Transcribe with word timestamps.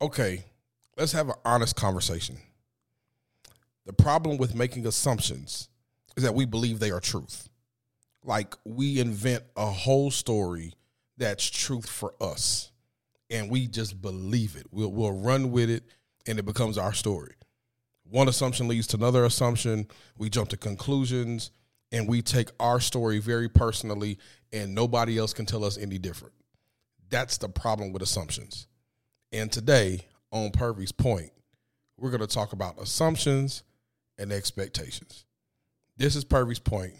okay, 0.00 0.44
let's 0.96 1.12
have 1.12 1.28
an 1.28 1.34
honest 1.44 1.76
conversation. 1.76 2.38
The 3.86 3.92
problem 3.92 4.38
with 4.38 4.54
making 4.54 4.86
assumptions 4.86 5.68
is 6.16 6.22
that 6.22 6.34
we 6.34 6.46
believe 6.46 6.78
they 6.78 6.90
are 6.90 7.00
truth. 7.00 7.48
Like 8.22 8.54
we 8.64 8.98
invent 8.98 9.44
a 9.56 9.66
whole 9.66 10.10
story 10.10 10.72
that's 11.16 11.48
truth 11.48 11.88
for 11.88 12.14
us, 12.20 12.70
and 13.30 13.50
we 13.50 13.66
just 13.66 14.00
believe 14.00 14.56
it. 14.56 14.66
We'll 14.70 14.90
we'll 14.90 15.12
run 15.12 15.52
with 15.52 15.68
it, 15.68 15.84
and 16.26 16.38
it 16.38 16.46
becomes 16.46 16.78
our 16.78 16.94
story. 16.94 17.34
One 18.04 18.28
assumption 18.28 18.68
leads 18.68 18.86
to 18.88 18.96
another 18.96 19.24
assumption. 19.24 19.86
We 20.16 20.30
jump 20.30 20.48
to 20.50 20.56
conclusions, 20.56 21.50
and 21.92 22.08
we 22.08 22.22
take 22.22 22.50
our 22.58 22.80
story 22.80 23.18
very 23.18 23.48
personally, 23.48 24.18
and 24.52 24.74
nobody 24.74 25.18
else 25.18 25.34
can 25.34 25.46
tell 25.46 25.64
us 25.64 25.76
any 25.76 25.98
different. 25.98 26.34
That's 27.10 27.38
the 27.38 27.48
problem 27.48 27.92
with 27.92 28.02
assumptions. 28.02 28.66
And 29.34 29.50
today, 29.50 30.06
on 30.30 30.52
Purvy's 30.52 30.92
point, 30.92 31.32
we're 31.98 32.10
going 32.10 32.20
to 32.20 32.26
talk 32.28 32.52
about 32.52 32.80
assumptions 32.80 33.64
and 34.16 34.30
expectations. 34.30 35.24
This 35.96 36.14
is 36.14 36.22
Purvy's 36.22 36.60
point, 36.60 36.94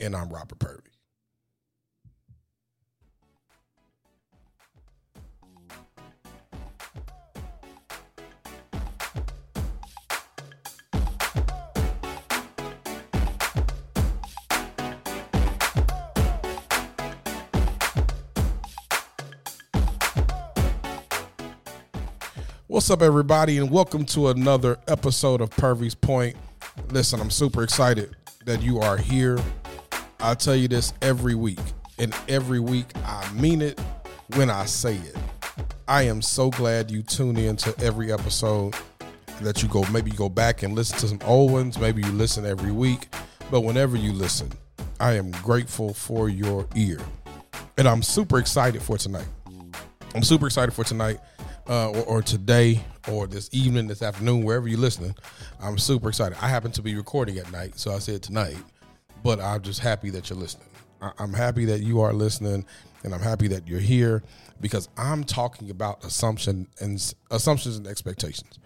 and 0.00 0.16
I'm 0.16 0.30
Robert 0.30 0.58
Purvey. 0.58 0.90
What's 22.74 22.90
up, 22.90 23.02
everybody, 23.02 23.58
and 23.58 23.70
welcome 23.70 24.04
to 24.06 24.30
another 24.30 24.78
episode 24.88 25.40
of 25.40 25.48
Purvy's 25.50 25.94
Point. 25.94 26.34
Listen, 26.90 27.20
I'm 27.20 27.30
super 27.30 27.62
excited 27.62 28.16
that 28.46 28.62
you 28.62 28.80
are 28.80 28.96
here. 28.96 29.38
I 30.18 30.34
tell 30.34 30.56
you 30.56 30.66
this 30.66 30.92
every 31.00 31.36
week, 31.36 31.60
and 32.00 32.12
every 32.28 32.58
week 32.58 32.86
I 33.04 33.32
mean 33.34 33.62
it 33.62 33.80
when 34.34 34.50
I 34.50 34.64
say 34.64 34.96
it. 34.96 35.16
I 35.86 36.02
am 36.02 36.20
so 36.20 36.50
glad 36.50 36.90
you 36.90 37.04
tune 37.04 37.36
in 37.36 37.54
to 37.58 37.72
every 37.80 38.12
episode 38.12 38.74
that 39.40 39.62
you 39.62 39.68
go. 39.68 39.84
Maybe 39.92 40.10
you 40.10 40.16
go 40.16 40.28
back 40.28 40.64
and 40.64 40.74
listen 40.74 40.98
to 40.98 41.06
some 41.06 41.20
old 41.26 41.52
ones. 41.52 41.78
Maybe 41.78 42.02
you 42.02 42.10
listen 42.10 42.44
every 42.44 42.72
week, 42.72 43.06
but 43.52 43.60
whenever 43.60 43.96
you 43.96 44.12
listen, 44.12 44.50
I 44.98 45.12
am 45.12 45.30
grateful 45.30 45.94
for 45.94 46.28
your 46.28 46.66
ear, 46.74 46.98
and 47.78 47.86
I'm 47.86 48.02
super 48.02 48.40
excited 48.40 48.82
for 48.82 48.98
tonight. 48.98 49.28
I'm 50.16 50.24
super 50.24 50.46
excited 50.46 50.74
for 50.74 50.82
tonight 50.82 51.20
uh, 51.68 51.90
or, 51.90 52.04
or, 52.04 52.22
today 52.22 52.84
or 53.10 53.26
this 53.26 53.48
evening, 53.52 53.86
this 53.86 54.02
afternoon, 54.02 54.42
wherever 54.44 54.68
you're 54.68 54.78
listening. 54.78 55.14
I'm 55.60 55.78
super 55.78 56.08
excited. 56.08 56.36
I 56.40 56.48
happen 56.48 56.72
to 56.72 56.82
be 56.82 56.94
recording 56.94 57.38
at 57.38 57.50
night, 57.52 57.78
so 57.78 57.92
I 57.92 57.98
said 57.98 58.22
tonight, 58.22 58.56
but 59.22 59.40
I'm 59.40 59.62
just 59.62 59.80
happy 59.80 60.10
that 60.10 60.28
you're 60.28 60.38
listening. 60.38 60.68
I, 61.00 61.12
I'm 61.18 61.32
happy 61.32 61.64
that 61.66 61.80
you 61.80 62.00
are 62.00 62.12
listening, 62.12 62.66
and 63.02 63.14
I'm 63.14 63.20
happy 63.20 63.48
that 63.48 63.66
you're 63.66 63.80
here 63.80 64.22
because 64.60 64.88
I'm 64.96 65.24
talking 65.24 65.70
about 65.70 66.04
assumption 66.04 66.66
and 66.80 67.14
assumptions 67.30 67.76
and 67.76 67.86
expectations. 67.86 68.58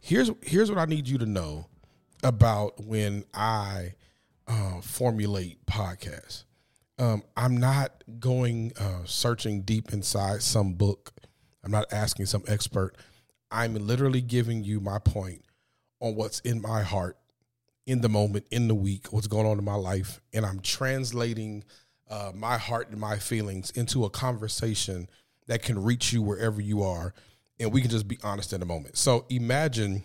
Here's 0.00 0.30
here's 0.42 0.70
what 0.70 0.78
I 0.78 0.84
need 0.84 1.08
you 1.08 1.18
to 1.18 1.26
know 1.26 1.66
about 2.22 2.84
when 2.84 3.24
I 3.32 3.94
uh, 4.46 4.80
formulate 4.80 5.64
podcasts. 5.66 6.44
Um, 6.98 7.22
I'm 7.36 7.56
not 7.56 8.04
going 8.20 8.72
uh, 8.78 9.04
searching 9.04 9.62
deep 9.62 9.92
inside 9.92 10.42
some 10.42 10.74
book 10.74 11.12
I'm 11.64 11.70
not 11.70 11.92
asking 11.92 12.26
some 12.26 12.44
expert. 12.46 12.94
I'm 13.50 13.74
literally 13.74 14.20
giving 14.20 14.64
you 14.64 14.80
my 14.80 14.98
point 14.98 15.42
on 16.00 16.14
what's 16.14 16.40
in 16.40 16.60
my 16.60 16.82
heart 16.82 17.16
in 17.86 18.00
the 18.00 18.08
moment, 18.08 18.46
in 18.50 18.68
the 18.68 18.74
week, 18.74 19.12
what's 19.12 19.26
going 19.26 19.46
on 19.46 19.58
in 19.58 19.64
my 19.64 19.74
life. 19.74 20.20
And 20.32 20.44
I'm 20.44 20.60
translating 20.60 21.64
uh, 22.10 22.32
my 22.34 22.58
heart 22.58 22.90
and 22.90 23.00
my 23.00 23.18
feelings 23.18 23.70
into 23.70 24.04
a 24.04 24.10
conversation 24.10 25.08
that 25.46 25.62
can 25.62 25.82
reach 25.82 26.12
you 26.12 26.22
wherever 26.22 26.60
you 26.60 26.82
are. 26.82 27.14
And 27.60 27.72
we 27.72 27.80
can 27.80 27.90
just 27.90 28.08
be 28.08 28.18
honest 28.22 28.52
in 28.52 28.60
the 28.60 28.66
moment. 28.66 28.96
So 28.96 29.26
imagine 29.28 30.02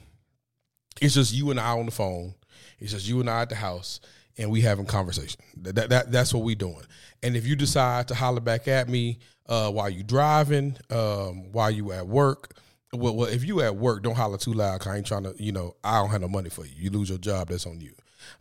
it's 1.01 1.15
just 1.15 1.33
you 1.33 1.51
and 1.51 1.59
I 1.59 1.71
on 1.71 1.85
the 1.85 1.91
phone. 1.91 2.35
It's 2.79 2.91
just 2.91 3.07
you 3.07 3.19
and 3.19 3.29
I 3.29 3.41
at 3.41 3.49
the 3.49 3.55
house 3.55 3.99
and 4.37 4.51
we 4.51 4.61
having 4.61 4.85
conversation. 4.85 5.41
That, 5.57 5.89
that 5.89 6.11
that's 6.11 6.33
what 6.33 6.43
we 6.43 6.55
doing. 6.55 6.83
And 7.23 7.35
if 7.35 7.45
you 7.45 7.55
decide 7.55 8.07
to 8.09 8.15
holler 8.15 8.39
back 8.39 8.67
at 8.67 8.87
me 8.87 9.19
uh, 9.49 9.69
while 9.71 9.89
you 9.89 10.03
driving, 10.03 10.77
um, 10.91 11.51
while 11.51 11.71
you 11.71 11.91
at 11.91 12.07
work, 12.07 12.53
well, 12.93 13.15
well, 13.15 13.27
if 13.27 13.43
you 13.43 13.61
at 13.61 13.75
work, 13.75 14.03
don't 14.03 14.15
holler 14.15 14.37
too 14.37 14.53
loud. 14.53 14.87
I 14.87 14.97
ain't 14.97 15.05
trying 15.05 15.23
to, 15.23 15.35
you 15.37 15.51
know, 15.51 15.75
I 15.83 15.99
don't 15.99 16.09
have 16.09 16.21
no 16.21 16.27
money 16.27 16.49
for 16.49 16.65
you. 16.65 16.73
You 16.75 16.89
lose 16.91 17.09
your 17.09 17.17
job, 17.17 17.49
that's 17.49 17.65
on 17.65 17.81
you. 17.81 17.91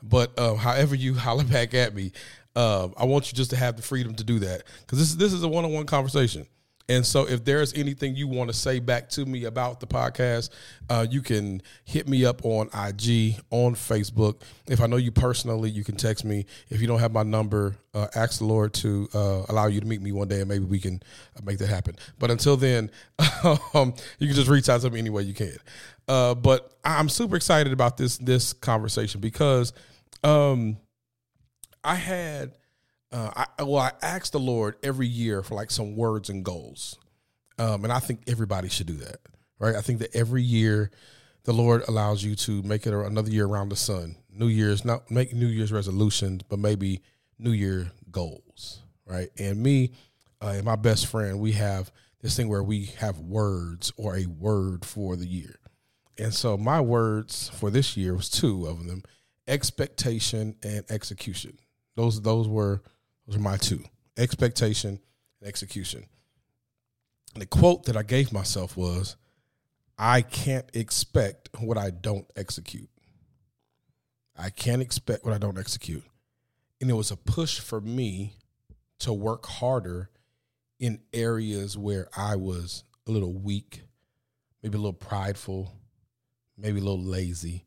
But 0.03 0.39
um, 0.39 0.57
however 0.57 0.95
you 0.95 1.15
holler 1.15 1.45
back 1.45 1.75
at 1.75 1.95
me, 1.95 2.13
uh, 2.55 2.89
I 2.97 3.05
want 3.05 3.31
you 3.31 3.37
just 3.37 3.51
to 3.51 3.57
have 3.57 3.77
the 3.77 3.83
freedom 3.83 4.15
to 4.15 4.25
do 4.25 4.39
that 4.41 4.65
because 4.81 4.99
this 4.99 5.15
this 5.15 5.33
is 5.33 5.43
a 5.43 5.49
one 5.49 5.65
on 5.65 5.73
one 5.73 5.87
conversation. 5.87 6.47
And 6.88 7.04
so, 7.04 7.28
if 7.28 7.44
there's 7.44 7.75
anything 7.75 8.16
you 8.16 8.28
want 8.28 8.49
to 8.50 8.56
say 8.56 8.78
back 8.78 9.10
to 9.10 9.26
me 9.26 9.44
about 9.44 9.81
the 9.81 9.87
podcast, 9.87 10.50
uh, 10.88 11.06
you 11.09 11.21
can 11.21 11.60
hit 11.84 12.09
me 12.09 12.25
up 12.25 12.44
on 12.44 12.69
IG, 12.69 13.37
on 13.50 13.75
Facebook. 13.75 14.41
If 14.66 14.81
I 14.81 14.87
know 14.87 14.97
you 14.97 15.12
personally, 15.12 15.69
you 15.69 15.84
can 15.84 15.97
text 15.97 16.25
me. 16.25 16.47
If 16.71 16.81
you 16.81 16.87
don't 16.87 17.00
have 17.00 17.12
my 17.12 17.25
number, 17.25 17.76
uh, 17.93 18.06
ask 18.15 18.38
the 18.38 18.47
Lord 18.47 18.72
to 18.75 19.09
uh, 19.12 19.43
allow 19.49 19.66
you 19.66 19.81
to 19.81 19.87
meet 19.87 20.00
me 20.00 20.12
one 20.12 20.28
day, 20.28 20.41
and 20.41 20.49
maybe 20.49 20.65
we 20.65 20.81
can 20.81 21.03
uh, 21.37 21.41
make 21.44 21.59
that 21.59 21.69
happen. 21.69 21.94
But 22.19 22.31
until 22.31 22.56
then, 22.56 22.91
um, 23.75 23.93
you 24.19 24.26
can 24.26 24.37
just 24.37 24.49
reach 24.49 24.69
out 24.69 24.81
to 24.81 24.91
me 24.91 24.99
any 24.99 25.10
way 25.10 25.22
you 25.22 25.34
can. 25.34 25.56
Uh, 26.09 26.34
but 26.34 26.72
I'm 26.84 27.10
super 27.10 27.37
excited 27.37 27.72
about 27.72 27.99
this 27.99 28.16
this 28.16 28.55
conversation 28.55 29.20
because 29.20 29.75
um, 30.25 30.78
I 31.84 31.97
had 31.97 32.53
uh, 33.13 33.45
I, 33.59 33.63
well, 33.63 33.83
I 33.83 33.93
ask 34.03 34.33
the 34.33 34.41
Lord 34.41 34.77
every 34.83 35.07
year 35.07 35.43
for 35.43 35.55
like 35.55 35.71
some 35.71 35.97
words 35.97 36.29
and 36.29 36.45
goals, 36.45 36.99
um, 37.59 37.85
and 37.85 37.93
I 37.93 37.99
think 37.99 38.23
everybody 38.27 38.69
should 38.69 38.87
do 38.87 38.97
that, 38.97 39.19
right? 39.59 39.75
I 39.75 39.81
think 39.81 40.01
that 40.01 40.15
every 40.15 40.43
year 40.43 40.91
the 41.45 41.53
Lord 41.53 41.83
allows 41.89 42.23
you 42.23 42.35
to 42.37 42.63
make 42.63 42.87
it 42.87 42.93
another 42.93 43.31
year 43.31 43.47
around 43.47 43.71
the 43.71 43.77
sun. 43.77 44.17
New 44.31 44.49
Year's, 44.49 44.85
not 44.85 45.11
make 45.11 45.33
New 45.33 45.47
Year's 45.47 45.73
resolutions, 45.73 46.43
but 46.49 46.59
maybe 46.59 47.03
New 47.39 47.53
Year 47.53 47.91
goals, 48.11 48.83
right? 49.07 49.31
And 49.39 49.63
me 49.63 49.93
uh, 50.41 50.53
and 50.57 50.65
my 50.65 50.77
best 50.77 51.07
friend, 51.07 51.41
we 51.41 51.53
have 51.53 51.91
this 52.21 52.37
thing 52.37 52.49
where 52.49 52.63
we 52.63 52.87
have 52.99 53.19
words 53.19 53.93
or 53.97 54.17
a 54.17 54.27
word 54.27 54.85
for 54.85 55.17
the 55.17 55.27
year. 55.27 55.59
And 56.17 56.35
so 56.35 56.57
my 56.57 56.81
words 56.81 57.49
for 57.49 57.71
this 57.71 57.97
year 57.97 58.15
was 58.15 58.29
two 58.29 58.67
of 58.67 58.87
them: 58.87 59.03
expectation 59.47 60.57
and 60.63 60.85
execution. 60.91 61.59
Those 61.97 62.21
those 62.23 62.49
were 62.49 62.83
those 63.28 63.37
are 63.37 63.41
my 63.41 63.59
two 63.59 63.84
expectation 64.16 64.99
and 65.41 65.49
execution. 65.49 66.05
And 67.34 67.43
the 67.43 67.47
quote 67.47 67.84
that 67.84 67.97
I 67.97 68.03
gave 68.03 68.33
myself 68.33 68.77
was 68.77 69.16
I 69.99 70.22
can't 70.22 70.69
expect 70.75 71.50
what 71.61 71.77
I 71.77 71.91
don't 71.91 72.27
execute. 72.37 72.88
I 74.37 74.49
can't 74.50 74.81
expect 74.81 75.25
what 75.25 75.34
I 75.34 75.38
don't 75.38 75.59
execute. 75.59 76.05
And 76.81 76.88
it 76.88 76.94
was 76.94 77.11
a 77.11 77.17
push 77.17 77.61
for 77.61 77.81
me 77.81 78.37
to 79.00 79.12
work 79.12 79.44
harder 79.47 80.11
in 80.78 81.00
areas 81.12 81.77
where 81.77 82.09
I 82.17 82.37
was 82.37 82.84
a 83.06 83.11
little 83.11 83.34
weak, 83.34 83.83
maybe 84.62 84.77
a 84.77 84.81
little 84.81 84.93
prideful, 84.93 85.72
maybe 86.56 86.78
a 86.78 86.83
little 86.83 87.03
lazy, 87.03 87.67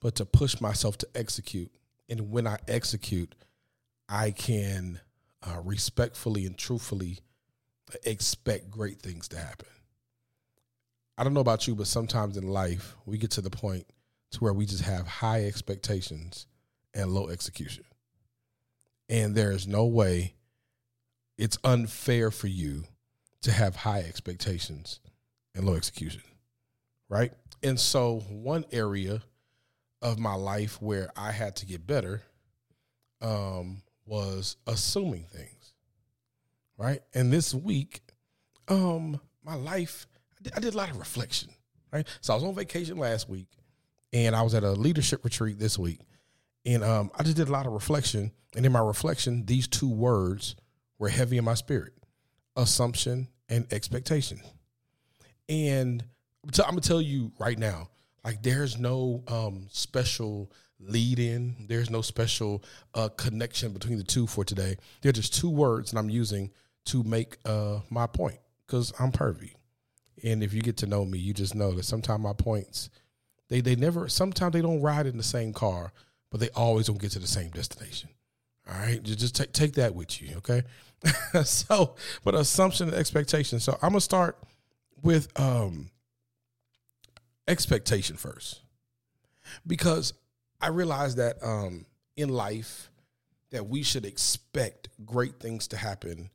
but 0.00 0.14
to 0.14 0.24
push 0.24 0.60
myself 0.60 0.96
to 0.98 1.08
execute. 1.14 1.72
And 2.08 2.30
when 2.30 2.46
I 2.46 2.58
execute, 2.68 3.34
I 4.14 4.30
can 4.30 5.00
uh, 5.42 5.60
respectfully 5.64 6.46
and 6.46 6.56
truthfully 6.56 7.18
expect 8.04 8.70
great 8.70 9.02
things 9.02 9.26
to 9.28 9.36
happen. 9.36 9.66
I 11.18 11.24
don't 11.24 11.34
know 11.34 11.40
about 11.40 11.66
you, 11.66 11.74
but 11.74 11.88
sometimes 11.88 12.36
in 12.36 12.46
life 12.46 12.94
we 13.06 13.18
get 13.18 13.32
to 13.32 13.40
the 13.40 13.50
point 13.50 13.88
to 14.30 14.38
where 14.38 14.52
we 14.52 14.66
just 14.66 14.84
have 14.84 15.08
high 15.08 15.44
expectations 15.46 16.46
and 16.94 17.10
low 17.10 17.28
execution. 17.28 17.82
And 19.08 19.34
there 19.34 19.50
is 19.50 19.66
no 19.66 19.84
way 19.84 20.34
it's 21.36 21.58
unfair 21.64 22.30
for 22.30 22.46
you 22.46 22.84
to 23.42 23.50
have 23.50 23.74
high 23.74 24.02
expectations 24.02 25.00
and 25.56 25.66
low 25.66 25.74
execution. 25.74 26.22
Right? 27.08 27.32
And 27.64 27.80
so 27.80 28.20
one 28.30 28.64
area 28.70 29.22
of 30.00 30.20
my 30.20 30.34
life 30.34 30.80
where 30.80 31.10
I 31.16 31.32
had 31.32 31.56
to 31.56 31.66
get 31.66 31.84
better 31.84 32.22
um, 33.20 33.82
was 34.06 34.56
assuming 34.66 35.24
things, 35.24 35.74
right? 36.76 37.00
And 37.14 37.32
this 37.32 37.54
week, 37.54 38.02
um, 38.68 39.20
my 39.44 39.54
life, 39.54 40.06
I 40.32 40.42
did, 40.42 40.52
I 40.56 40.60
did 40.60 40.74
a 40.74 40.76
lot 40.76 40.90
of 40.90 40.98
reflection, 40.98 41.50
right? 41.92 42.06
So 42.20 42.32
I 42.32 42.36
was 42.36 42.44
on 42.44 42.54
vacation 42.54 42.98
last 42.98 43.28
week, 43.28 43.48
and 44.12 44.34
I 44.34 44.42
was 44.42 44.54
at 44.54 44.62
a 44.62 44.72
leadership 44.72 45.24
retreat 45.24 45.58
this 45.58 45.78
week, 45.78 46.00
and 46.64 46.82
um, 46.82 47.10
I 47.18 47.22
just 47.22 47.36
did 47.36 47.48
a 47.48 47.52
lot 47.52 47.66
of 47.66 47.72
reflection. 47.72 48.32
And 48.56 48.64
in 48.64 48.72
my 48.72 48.80
reflection, 48.80 49.44
these 49.46 49.66
two 49.66 49.90
words 49.90 50.54
were 50.98 51.08
heavy 51.08 51.38
in 51.38 51.44
my 51.44 51.54
spirit: 51.54 51.92
assumption 52.56 53.28
and 53.48 53.70
expectation. 53.72 54.40
And 55.48 56.04
I'm 56.44 56.70
gonna 56.70 56.80
tell 56.80 57.02
you 57.02 57.32
right 57.38 57.58
now, 57.58 57.90
like 58.24 58.42
there's 58.42 58.78
no 58.78 59.22
um, 59.28 59.66
special 59.70 60.50
lead 60.88 61.18
in. 61.18 61.66
There's 61.68 61.90
no 61.90 62.02
special 62.02 62.62
uh, 62.94 63.08
connection 63.10 63.72
between 63.72 63.98
the 63.98 64.04
two 64.04 64.26
for 64.26 64.44
today. 64.44 64.76
They're 65.02 65.12
just 65.12 65.34
two 65.34 65.50
words, 65.50 65.90
and 65.90 65.98
I'm 65.98 66.10
using 66.10 66.50
to 66.86 67.02
make 67.02 67.38
uh, 67.44 67.80
my 67.90 68.06
point 68.06 68.38
because 68.66 68.92
I'm 68.98 69.12
Purvy. 69.12 69.56
And 70.22 70.42
if 70.42 70.54
you 70.54 70.62
get 70.62 70.76
to 70.78 70.86
know 70.86 71.04
me, 71.04 71.18
you 71.18 71.34
just 71.34 71.54
know 71.54 71.72
that 71.72 71.84
sometimes 71.84 72.22
my 72.22 72.32
points, 72.32 72.90
they 73.48 73.60
they 73.60 73.76
never. 73.76 74.08
Sometimes 74.08 74.52
they 74.52 74.62
don't 74.62 74.80
ride 74.80 75.06
in 75.06 75.16
the 75.16 75.22
same 75.22 75.52
car, 75.52 75.92
but 76.30 76.40
they 76.40 76.48
always 76.50 76.86
don't 76.86 77.00
get 77.00 77.12
to 77.12 77.18
the 77.18 77.26
same 77.26 77.50
destination. 77.50 78.10
All 78.68 78.78
right, 78.78 79.02
just, 79.02 79.18
just 79.18 79.36
take 79.36 79.52
take 79.52 79.74
that 79.74 79.94
with 79.94 80.22
you, 80.22 80.36
okay? 80.38 80.62
so, 81.44 81.96
but 82.24 82.34
assumption 82.34 82.88
and 82.88 82.96
expectation. 82.96 83.60
So 83.60 83.74
I'm 83.82 83.90
gonna 83.90 84.00
start 84.00 84.38
with 85.02 85.28
um 85.38 85.90
expectation 87.46 88.16
first, 88.16 88.60
because 89.66 90.14
I 90.60 90.68
realize 90.68 91.16
that 91.16 91.36
um 91.42 91.86
in 92.16 92.28
life 92.28 92.90
that 93.50 93.66
we 93.66 93.82
should 93.82 94.04
expect 94.04 94.88
great 95.04 95.38
things 95.38 95.68
to 95.68 95.76
happen 95.76 96.30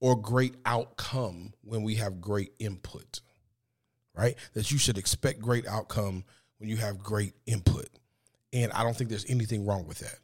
or 0.00 0.20
great 0.20 0.56
outcome 0.66 1.52
when 1.62 1.82
we 1.82 1.94
have 1.96 2.20
great 2.20 2.52
input. 2.58 3.20
Right? 4.14 4.36
That 4.54 4.70
you 4.70 4.78
should 4.78 4.98
expect 4.98 5.40
great 5.40 5.66
outcome 5.66 6.24
when 6.58 6.68
you 6.68 6.76
have 6.76 6.98
great 6.98 7.34
input. 7.46 7.88
And 8.52 8.72
I 8.72 8.82
don't 8.82 8.94
think 8.96 9.08
there's 9.08 9.30
anything 9.30 9.64
wrong 9.64 9.86
with 9.86 10.00
that. 10.00 10.18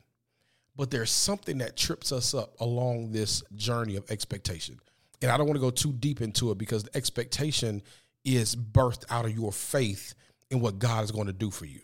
But 0.77 0.91
there's 0.91 1.11
something 1.11 1.59
that 1.59 1.77
trips 1.77 2.13
us 2.13 2.35
up 2.35 2.55
along 2.61 3.13
this 3.13 3.43
journey 3.55 3.97
of 3.97 4.09
expectation. 4.11 4.79
And 5.23 5.31
I 5.31 5.37
don't 5.37 5.47
want 5.47 5.57
to 5.57 5.61
go 5.61 5.71
too 5.71 5.93
deep 5.93 6.21
into 6.21 6.51
it 6.51 6.59
because 6.59 6.85
the 6.85 6.97
expectation 6.97 7.83
is 8.25 8.55
birthed 8.55 9.05
out 9.11 9.25
of 9.25 9.37
your 9.37 9.53
faith 9.53 10.15
in 10.51 10.61
what 10.61 10.79
God 10.79 11.03
is 11.05 11.11
going 11.11 11.27
to 11.27 11.33
do 11.33 11.51
for 11.51 11.65
you. 11.65 11.81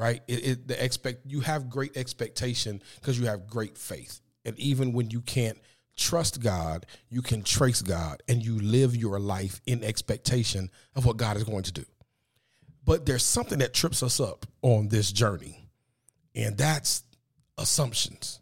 Right? 0.00 0.22
It, 0.26 0.46
it 0.46 0.68
the 0.68 0.82
expect 0.82 1.26
you 1.26 1.40
have 1.40 1.68
great 1.68 1.94
expectation 1.94 2.82
because 2.98 3.18
you 3.18 3.26
have 3.26 3.46
great 3.46 3.76
faith. 3.76 4.22
And 4.46 4.58
even 4.58 4.94
when 4.94 5.10
you 5.10 5.20
can't 5.20 5.58
trust 5.94 6.40
God, 6.40 6.86
you 7.10 7.20
can 7.20 7.42
trace 7.42 7.82
God 7.82 8.22
and 8.26 8.42
you 8.42 8.58
live 8.60 8.96
your 8.96 9.20
life 9.20 9.60
in 9.66 9.84
expectation 9.84 10.70
of 10.96 11.04
what 11.04 11.18
God 11.18 11.36
is 11.36 11.44
going 11.44 11.64
to 11.64 11.72
do. 11.72 11.84
But 12.82 13.04
there's 13.04 13.22
something 13.22 13.58
that 13.58 13.74
trips 13.74 14.02
us 14.02 14.20
up 14.20 14.46
on 14.62 14.88
this 14.88 15.12
journey 15.12 15.68
and 16.34 16.56
that's 16.56 17.04
assumptions. 17.58 18.40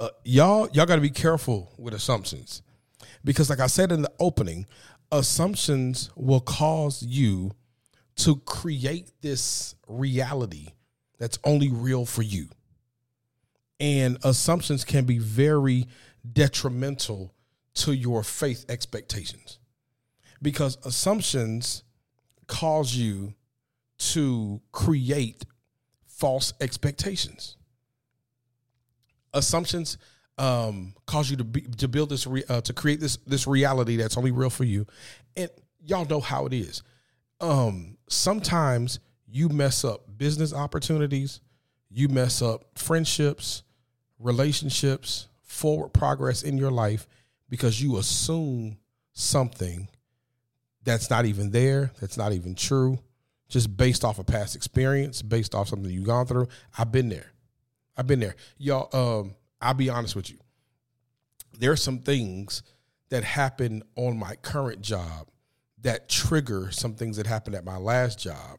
Uh, 0.00 0.08
y'all, 0.24 0.66
y'all 0.72 0.86
got 0.86 0.96
to 0.96 1.02
be 1.02 1.10
careful 1.10 1.74
with 1.76 1.92
assumptions 1.92 2.62
because, 3.22 3.50
like 3.50 3.60
I 3.60 3.66
said 3.66 3.92
in 3.92 4.00
the 4.00 4.12
opening, 4.18 4.64
assumptions 5.12 6.10
will 6.16 6.40
cause 6.40 7.02
you 7.02 7.52
to 8.18 8.36
create 8.36 9.10
this 9.20 9.74
reality 9.86 10.68
that's 11.18 11.38
only 11.44 11.70
real 11.70 12.04
for 12.04 12.22
you. 12.22 12.48
And 13.80 14.18
assumptions 14.24 14.84
can 14.84 15.04
be 15.04 15.18
very 15.18 15.86
detrimental 16.30 17.32
to 17.74 17.92
your 17.92 18.22
faith 18.22 18.66
expectations 18.68 19.58
because 20.42 20.78
assumptions 20.84 21.84
cause 22.48 22.94
you 22.94 23.34
to 23.98 24.60
create 24.72 25.44
false 26.06 26.52
expectations. 26.60 27.56
Assumptions 29.32 29.98
um, 30.38 30.94
cause 31.06 31.30
you 31.30 31.36
to 31.36 31.44
be, 31.44 31.60
to 31.60 31.86
build 31.88 32.10
this 32.10 32.26
re, 32.26 32.42
uh, 32.48 32.60
to 32.62 32.72
create 32.72 33.00
this 33.00 33.16
this 33.26 33.46
reality 33.46 33.96
that's 33.96 34.16
only 34.16 34.30
real 34.30 34.50
for 34.50 34.64
you, 34.64 34.86
and 35.36 35.50
y'all 35.84 36.06
know 36.06 36.20
how 36.20 36.46
it 36.46 36.52
is. 36.52 36.82
Um, 37.40 37.96
sometimes 38.08 39.00
you 39.26 39.48
mess 39.48 39.84
up 39.84 40.02
business 40.16 40.52
opportunities, 40.52 41.40
you 41.90 42.08
mess 42.08 42.42
up 42.42 42.64
friendships, 42.74 43.62
relationships, 44.18 45.28
forward 45.42 45.90
progress 45.90 46.42
in 46.42 46.58
your 46.58 46.70
life 46.70 47.06
because 47.48 47.80
you 47.82 47.98
assume 47.98 48.78
something 49.12 49.88
that's 50.84 51.10
not 51.10 51.26
even 51.26 51.50
there, 51.50 51.92
that's 52.00 52.16
not 52.16 52.32
even 52.32 52.54
true, 52.54 52.98
just 53.48 53.76
based 53.76 54.04
off 54.04 54.18
of 54.18 54.26
past 54.26 54.56
experience, 54.56 55.22
based 55.22 55.54
off 55.54 55.68
something 55.68 55.90
you've 55.90 56.04
gone 56.04 56.26
through. 56.26 56.48
I've 56.76 56.92
been 56.92 57.08
there. 57.08 57.32
I've 57.96 58.06
been 58.06 58.20
there. 58.20 58.36
Y'all, 58.58 58.88
um, 58.92 59.34
I'll 59.60 59.74
be 59.74 59.90
honest 59.90 60.14
with 60.14 60.30
you. 60.30 60.38
There 61.58 61.72
are 61.72 61.76
some 61.76 61.98
things 61.98 62.62
that 63.08 63.24
happen 63.24 63.82
on 63.96 64.18
my 64.18 64.36
current 64.36 64.80
job 64.80 65.28
that 65.82 66.08
trigger 66.08 66.70
some 66.70 66.94
things 66.94 67.16
that 67.16 67.26
happened 67.26 67.56
at 67.56 67.64
my 67.64 67.76
last 67.76 68.18
job. 68.18 68.58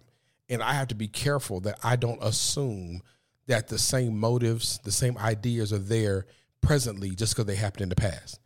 And 0.50 0.64
I 0.64 0.74
have 0.74 0.88
to 0.88 0.96
be 0.96 1.08
careful 1.08 1.60
that 1.62 1.80
I 1.84 1.96
don't 1.96 2.24
assume 2.24 3.02
that 3.48 3.68
the 3.68 3.78
same 3.78 4.18
motives, 4.18 4.80
the 4.84 4.92
same 4.92 5.18
ideas 5.18 5.74
are 5.74 5.80
there 5.80 6.26
presently 6.62 7.12
just 7.12 7.34
because 7.34 7.46
they 7.46 7.56
happened 7.56 7.84
in 7.84 7.90
the 7.90 7.96
past. 7.96 8.40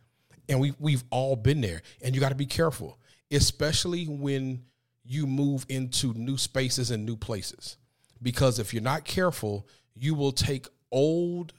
And 0.48 0.60
we 0.60 0.74
we've 0.78 1.04
all 1.10 1.36
been 1.36 1.60
there. 1.60 1.82
And 2.02 2.14
you 2.14 2.20
got 2.20 2.30
to 2.30 2.34
be 2.34 2.46
careful, 2.46 2.98
especially 3.30 4.06
when 4.06 4.64
you 5.04 5.26
move 5.26 5.64
into 5.68 6.12
new 6.14 6.36
spaces 6.36 6.90
and 6.90 7.04
new 7.04 7.16
places. 7.16 7.76
Because 8.22 8.58
if 8.58 8.72
you're 8.72 8.82
not 8.82 9.04
careful, 9.04 9.66
you 9.94 10.14
will 10.14 10.32
take 10.32 10.66
old 10.90 11.52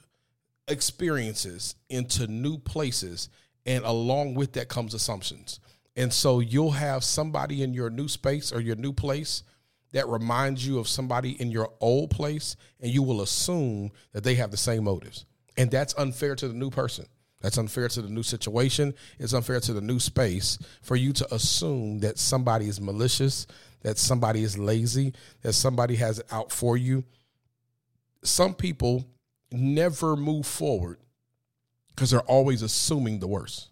experiences 0.67 1.75
into 1.89 2.27
new 2.27 2.57
places, 2.57 3.29
and 3.65 3.85
along 3.85 4.33
with 4.33 4.53
that 4.53 4.67
comes 4.67 4.93
assumptions. 4.93 5.59
And 5.95 6.11
so 6.11 6.39
you'll 6.39 6.71
have 6.71 7.03
somebody 7.03 7.63
in 7.63 7.73
your 7.73 7.89
new 7.89 8.07
space 8.07 8.51
or 8.51 8.59
your 8.59 8.75
new 8.75 8.91
place 8.91 9.43
that 9.93 10.07
reminds 10.07 10.67
you 10.67 10.77
of 10.77 10.89
somebody 10.89 11.39
in 11.41 11.51
your 11.51 11.71
old 11.79 12.09
place, 12.09 12.57
and 12.81 12.91
you 12.91 13.01
will 13.01 13.21
assume 13.21 13.91
that 14.11 14.25
they 14.25 14.35
have 14.35 14.51
the 14.51 14.57
same 14.57 14.83
motives. 14.83 15.25
And 15.55 15.71
that's 15.71 15.95
unfair 15.95 16.35
to 16.35 16.47
the 16.49 16.53
new 16.53 16.69
person. 16.69 17.05
That's 17.41 17.57
unfair 17.57 17.87
to 17.87 18.01
the 18.01 18.09
new 18.09 18.23
situation. 18.23 18.93
It's 19.19 19.33
unfair 19.33 19.59
to 19.61 19.73
the 19.73 19.81
new 19.81 19.99
space 19.99 20.57
for 20.81 20.95
you 20.95 21.13
to 21.13 21.33
assume 21.33 21.99
that 21.99 22.17
somebody 22.17 22.67
is 22.67 22.81
malicious, 22.81 23.47
that 23.83 23.97
somebody 23.97 24.43
is 24.43 24.57
lazy, 24.57 25.13
that 25.43 25.53
somebody 25.53 25.95
has 25.95 26.19
it 26.19 26.25
out 26.31 26.51
for 26.51 26.75
you. 26.75 27.03
Some 28.23 28.53
people 28.53 29.05
never 29.51 30.15
move 30.15 30.45
forward 30.45 30.97
because 31.89 32.09
they're 32.09 32.19
always 32.21 32.63
assuming 32.63 33.19
the 33.19 33.27
worst. 33.27 33.69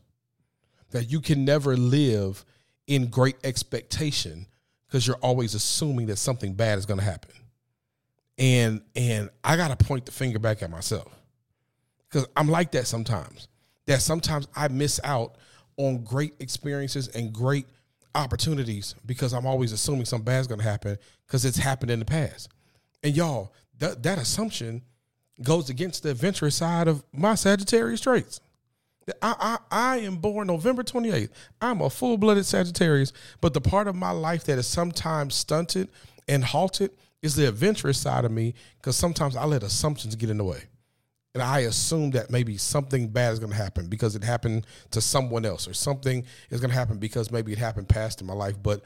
That 0.94 1.12
you 1.12 1.22
can 1.22 1.46
never 1.46 1.78
live 1.78 2.44
in 2.88 3.08
great 3.08 3.36
expectation 3.44 4.48
because 4.88 5.06
you're 5.06 5.18
always 5.18 5.54
assuming 5.56 6.08
that 6.08 6.18
something 6.18 6.54
bad 6.54 6.78
is 6.78 6.86
going 6.86 7.00
to 7.00 7.06
happen. 7.06 7.32
And 8.38 8.82
and 8.96 9.30
I 9.44 9.58
got 9.58 9.78
to 9.78 9.86
point 9.86 10.06
the 10.06 10.12
finger 10.12 10.40
back 10.40 10.64
at 10.64 10.72
myself 10.72 11.12
because 12.10 12.28
I'm 12.36 12.48
like 12.48 12.72
that 12.72 12.88
sometimes 12.88 13.48
that 13.86 14.02
sometimes 14.02 14.48
I 14.56 14.68
miss 14.70 15.00
out 15.04 15.36
on 15.78 16.04
great 16.04 16.34
experiences 16.40 17.08
and 17.10 17.34
great 17.34 17.66
opportunities 18.16 18.96
because 19.06 19.34
I'm 19.34 19.46
always 19.46 19.72
assuming 19.72 20.06
something 20.06 20.26
bad's 20.26 20.48
going 20.48 20.62
to 20.62 20.68
happen 20.68 20.98
because 21.28 21.46
it's 21.46 21.58
happened 21.58 21.92
in 21.92 22.00
the 22.00 22.06
past. 22.06 22.50
And 23.04 23.16
y'all, 23.16 23.54
that 23.80 24.04
that 24.04 24.18
assumption 24.18 24.84
goes 25.42 25.70
against 25.70 26.04
the 26.04 26.12
adventurous 26.12 26.56
side 26.56 26.88
of 26.88 27.04
my 27.12 27.36
Sagittarius 27.36 28.02
traits. 28.02 28.40
I, 29.22 29.36
I, 29.40 29.58
I 29.72 29.98
am 30.00 30.18
born 30.18 30.48
November 30.48 30.84
28th. 30.84 31.30
I'm 31.62 31.82
a 31.82 31.90
full 31.90 32.18
blooded 32.18 32.46
Sagittarius, 32.46 33.14
but 33.42 33.54
the 33.54 33.62
part 33.62 33.88
of 33.88 33.96
my 33.96 34.12
life 34.12 34.46
that 34.46 34.58
is 34.58 34.68
sometimes 34.68 35.36
stunted 35.36 35.90
and 36.28 36.44
halted 36.44 36.92
is 37.22 37.36
the 37.36 37.48
adventurous 37.48 37.98
side 37.98 38.26
of 38.26 38.32
me 38.32 38.54
because 38.78 38.96
sometimes 38.96 39.36
I 39.36 39.46
let 39.46 39.64
assumptions 39.64 40.16
get 40.16 40.30
in 40.30 40.38
the 40.38 40.44
way 40.44 40.64
and 41.34 41.42
I 41.42 41.62
assume 41.62 42.12
that 42.12 42.30
maybe 42.30 42.58
something 42.58 43.08
bad 43.08 43.34
is 43.34 43.40
going 43.40 43.52
to 43.52 43.58
happen 43.58 43.88
because 43.88 44.16
it 44.16 44.24
happened 44.24 44.68
to 44.92 45.02
someone 45.02 45.46
else, 45.46 45.68
or 45.68 45.74
something 45.74 46.26
is 46.50 46.60
going 46.60 46.70
to 46.70 46.78
happen 46.78 46.98
because 46.98 47.32
maybe 47.32 47.52
it 47.52 47.58
happened 47.58 47.90
past 47.90 48.22
in 48.22 48.28
my 48.28 48.34
life. 48.34 48.56
But 48.62 48.82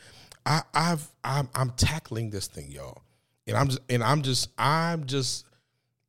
I, 0.45 0.61
I've 0.73 1.07
I'm, 1.23 1.49
I'm 1.53 1.71
tackling 1.71 2.29
this 2.29 2.47
thing, 2.47 2.71
y'all, 2.71 3.03
and 3.47 3.57
I'm 3.57 3.67
just 3.67 3.81
and 3.89 4.03
I'm 4.03 4.21
just 4.21 4.49
I'm 4.57 5.05
just 5.05 5.45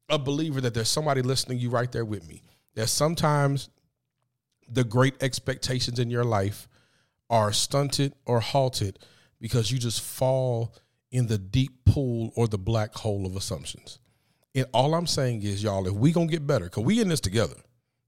a 0.09 0.19
believer 0.19 0.61
that 0.61 0.75
there's 0.75 0.89
somebody 0.89 1.23
listening 1.23 1.59
you 1.59 1.71
right 1.71 1.91
there 1.91 2.05
with 2.05 2.27
me. 2.29 2.43
That 2.75 2.89
sometimes 2.89 3.69
the 4.71 4.85
great 4.85 5.23
expectations 5.23 5.99
in 5.99 6.11
your 6.11 6.25
life 6.25 6.69
are 7.31 7.53
stunted 7.53 8.15
or 8.25 8.41
halted 8.41 8.99
because 9.41 9.71
you 9.71 9.79
just 9.79 10.01
fall 10.01 10.75
in 11.11 11.27
the 11.27 11.39
deep 11.39 11.85
pool 11.85 12.33
or 12.37 12.49
the 12.49 12.59
black 12.59 12.95
hole 12.95 13.27
of 13.27 13.37
assumptions. 13.37 13.99
And 14.55 14.67
all 14.73 14.95
I'm 14.95 15.07
saying 15.07 15.43
is, 15.43 15.63
y'all, 15.63 15.87
if 15.87 15.93
we 15.93 16.13
gonna 16.13 16.27
get 16.27 16.47
better, 16.47 16.69
cause 16.69 16.85
we 16.85 17.01
in 17.01 17.09
this 17.09 17.21
together. 17.21 17.57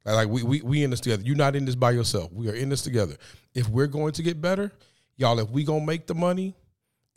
Like 0.04 0.28
we 0.28 0.42
we 0.42 0.62
we 0.62 0.82
in 0.82 0.90
this 0.90 1.00
together. 1.00 1.22
You're 1.24 1.36
not 1.36 1.54
in 1.54 1.66
this 1.66 1.74
by 1.74 1.90
yourself. 1.90 2.32
We 2.32 2.48
are 2.48 2.54
in 2.54 2.70
this 2.70 2.82
together. 2.82 3.16
If 3.54 3.68
we're 3.68 3.86
going 3.86 4.12
to 4.12 4.22
get 4.22 4.40
better, 4.40 4.72
y'all, 5.16 5.38
if 5.38 5.50
we 5.50 5.62
gonna 5.64 5.84
make 5.84 6.06
the 6.06 6.14
money, 6.14 6.56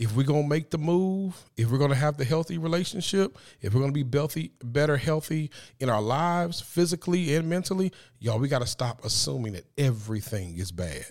if 0.04 0.16
we're 0.16 0.24
gonna 0.24 0.48
make 0.48 0.70
the 0.70 0.78
move, 0.78 1.50
if 1.56 1.72
we're 1.72 1.78
gonna 1.78 1.96
have 1.96 2.18
the 2.18 2.26
healthy 2.26 2.58
relationship, 2.58 3.38
if 3.62 3.74
we're 3.74 3.80
gonna 3.80 3.94
be 3.94 4.06
healthy, 4.12 4.52
better, 4.62 4.98
healthy 4.98 5.50
in 5.80 5.90
our 5.90 6.02
lives, 6.02 6.60
physically 6.60 7.34
and 7.36 7.50
mentally, 7.50 7.92
y'all, 8.20 8.38
we 8.38 8.50
gotta 8.50 8.68
stop 8.68 9.04
assuming 9.06 9.54
that 9.54 9.66
everything 9.78 10.58
is 10.58 10.72
bad 10.74 11.06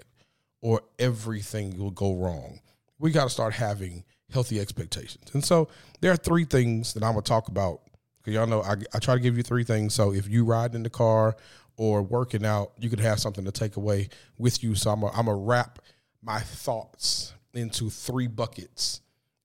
or 0.60 0.82
everything 0.98 1.78
will 1.78 1.90
go 1.90 2.14
wrong. 2.14 2.60
we 2.98 3.10
got 3.10 3.24
to 3.24 3.30
start 3.30 3.52
having 3.52 4.04
healthy 4.30 4.60
expectations. 4.60 5.24
And 5.32 5.44
so 5.44 5.68
there 6.00 6.12
are 6.12 6.16
three 6.16 6.44
things 6.44 6.94
that 6.94 7.02
I'm 7.02 7.12
gonna 7.12 7.22
talk 7.22 7.48
about. 7.48 7.80
Cause 8.24 8.34
y'all 8.34 8.46
know 8.46 8.62
I, 8.62 8.76
I 8.94 8.98
try 9.00 9.14
to 9.14 9.20
give 9.20 9.36
you 9.36 9.42
three 9.42 9.64
things. 9.64 9.94
So 9.94 10.12
if 10.12 10.28
you 10.28 10.44
ride 10.44 10.76
in 10.76 10.84
the 10.84 10.90
car 10.90 11.34
or 11.76 12.02
working 12.02 12.44
out, 12.46 12.72
you 12.78 12.88
could 12.90 13.00
have 13.00 13.18
something 13.18 13.44
to 13.44 13.50
take 13.50 13.76
away 13.76 14.10
with 14.38 14.62
you. 14.62 14.76
So 14.76 14.90
I'm 14.90 15.00
gonna 15.00 15.34
wrap 15.34 15.80
my 16.22 16.38
thoughts 16.38 17.32
into 17.54 17.90
three 17.90 18.26
buckets, 18.26 19.00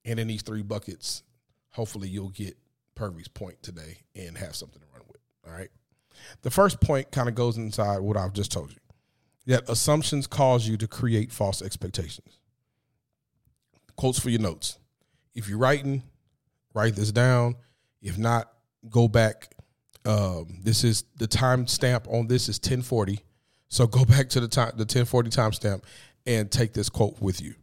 and 0.05 0.19
in 0.19 0.27
these 0.27 0.41
three 0.41 0.61
buckets, 0.61 1.23
hopefully 1.69 2.07
you'll 2.07 2.29
get 2.29 2.57
Purvy's 2.95 3.27
point 3.27 3.61
today 3.61 3.99
and 4.15 4.37
have 4.37 4.55
something 4.55 4.81
to 4.81 4.87
run 4.93 5.03
with. 5.07 5.21
All 5.45 5.53
right. 5.53 5.69
The 6.41 6.49
first 6.49 6.81
point 6.81 7.11
kind 7.11 7.29
of 7.29 7.35
goes 7.35 7.57
inside 7.57 7.99
what 7.99 8.17
I've 8.17 8.33
just 8.33 8.51
told 8.51 8.71
you 8.71 8.77
that 9.47 9.67
assumptions 9.69 10.27
cause 10.27 10.67
you 10.67 10.77
to 10.77 10.87
create 10.87 11.31
false 11.31 11.61
expectations. 11.61 12.39
Quotes 13.95 14.19
for 14.19 14.29
your 14.29 14.41
notes. 14.41 14.77
If 15.33 15.47
you're 15.47 15.57
writing, 15.57 16.03
write 16.73 16.95
this 16.95 17.11
down. 17.11 17.55
If 18.01 18.17
not, 18.17 18.51
go 18.89 19.07
back. 19.07 19.55
Um, 20.05 20.59
this 20.63 20.83
is 20.83 21.05
the 21.17 21.27
time 21.27 21.65
stamp 21.65 22.07
on 22.09 22.27
this 22.27 22.49
is 22.49 22.57
1040. 22.57 23.19
So 23.69 23.87
go 23.87 24.05
back 24.05 24.29
to 24.29 24.39
the 24.39 24.47
time 24.47 24.71
the 24.75 24.83
1040 24.83 25.29
timestamp 25.29 25.83
and 26.25 26.51
take 26.51 26.73
this 26.73 26.89
quote 26.89 27.19
with 27.21 27.41
you. 27.41 27.55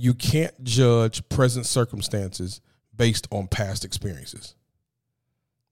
You 0.00 0.14
can't 0.14 0.64
judge 0.64 1.28
present 1.28 1.66
circumstances 1.66 2.62
based 2.96 3.28
on 3.30 3.48
past 3.48 3.84
experiences. 3.84 4.54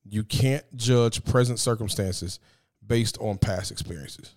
You 0.04 0.22
can't 0.22 0.64
judge 0.76 1.24
present 1.24 1.58
circumstances 1.58 2.38
based 2.86 3.16
on 3.22 3.38
past 3.38 3.70
experiences. 3.70 4.34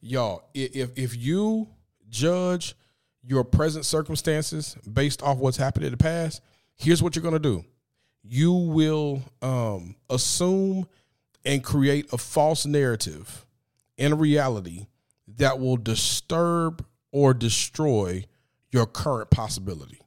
Y'all, 0.00 0.48
if 0.54 0.96
if 0.96 1.14
you 1.14 1.68
judge 2.08 2.74
your 3.22 3.44
present 3.44 3.84
circumstances 3.84 4.78
based 4.90 5.22
off 5.22 5.36
what's 5.36 5.58
happened 5.58 5.84
in 5.84 5.90
the 5.90 5.98
past, 5.98 6.40
here's 6.74 7.02
what 7.02 7.14
you're 7.14 7.22
going 7.22 7.34
to 7.34 7.38
do. 7.38 7.66
You 8.22 8.54
will 8.54 9.20
um, 9.42 9.96
assume 10.08 10.88
and 11.44 11.62
create 11.62 12.10
a 12.14 12.16
false 12.16 12.64
narrative 12.64 13.44
in 13.98 14.16
reality 14.16 14.86
that 15.36 15.58
will 15.60 15.76
disturb 15.76 16.82
or 17.12 17.34
destroy 17.34 18.24
your 18.70 18.86
current 18.86 19.30
possibility. 19.30 20.00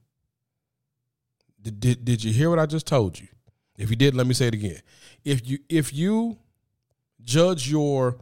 Did, 1.62 1.80
did, 1.80 2.04
did 2.04 2.24
you 2.24 2.32
hear 2.32 2.50
what 2.50 2.58
I 2.58 2.66
just 2.66 2.86
told 2.86 3.18
you? 3.18 3.28
If 3.76 3.90
you 3.90 3.96
did, 3.96 4.14
let 4.14 4.26
me 4.26 4.34
say 4.34 4.48
it 4.48 4.54
again. 4.54 4.80
If 5.24 5.48
you 5.48 5.58
if 5.68 5.94
you 5.94 6.38
judge 7.22 7.70
your 7.70 8.18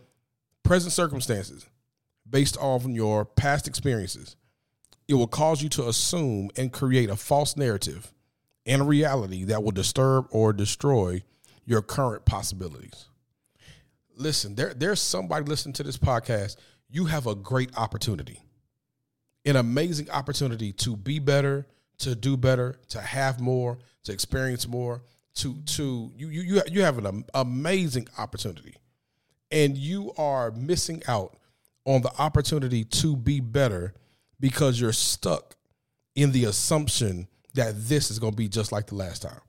present 0.63 0.93
circumstances 0.93 1.67
based 2.29 2.57
off 2.59 2.85
your 2.87 3.25
past 3.25 3.67
experiences, 3.67 4.37
it 5.09 5.15
will 5.15 5.27
cause 5.27 5.63
you 5.63 5.69
to 5.71 5.89
assume 5.89 6.51
and 6.57 6.73
create 6.73 7.11
a 7.11 7.17
false 7.17 7.57
narrative 7.57 8.13
and 8.67 8.87
reality 8.87 9.45
that 9.45 9.65
will 9.65 9.73
disturb 9.73 10.27
or 10.31 10.53
destroy 10.53 11.23
your 11.65 11.83
current 11.83 12.25
possibilities. 12.25 13.07
Listen, 14.15 14.55
there, 14.55 14.75
there's 14.75 15.01
somebody 15.01 15.45
listening 15.45 15.73
to 15.75 15.83
this 15.83 15.97
podcast. 15.97 16.57
You 16.89 17.07
have 17.07 17.27
a 17.27 17.35
great 17.35 17.77
opportunity, 17.77 18.43
an 19.45 19.57
amazing 19.57 20.11
opportunity 20.11 20.73
to 20.73 20.97
be 20.97 21.19
better, 21.19 21.67
to 21.99 22.15
do 22.15 22.37
better, 22.37 22.79
to 22.89 23.01
have 23.01 23.41
more, 23.41 23.79
to 24.05 24.13
experience 24.13 24.67
more, 24.67 25.03
to 25.35 25.55
to 25.67 26.13
you 26.17 26.29
you 26.29 26.63
you 26.71 26.83
have 26.83 26.99
an 27.05 27.25
amazing 27.35 28.09
opportunity, 28.19 28.75
and 29.51 29.77
you 29.77 30.13
are 30.19 30.51
missing 30.51 31.03
out 31.07 31.37
on 31.85 32.03
the 32.03 32.13
opportunity 32.19 32.85
to 32.85 33.17
be 33.17 33.41
better 33.41 33.95
because 34.41 34.81
you're 34.81 34.93
stuck 34.93 35.57
in 36.15 36.33
the 36.33 36.45
assumption 36.45 37.29
that 37.55 37.75
this 37.77 38.11
is 38.11 38.19
going 38.19 38.33
to 38.33 38.37
be 38.37 38.49
just 38.49 38.73
like 38.73 38.87
the 38.87 38.95
last 38.95 39.23
time. 39.23 39.41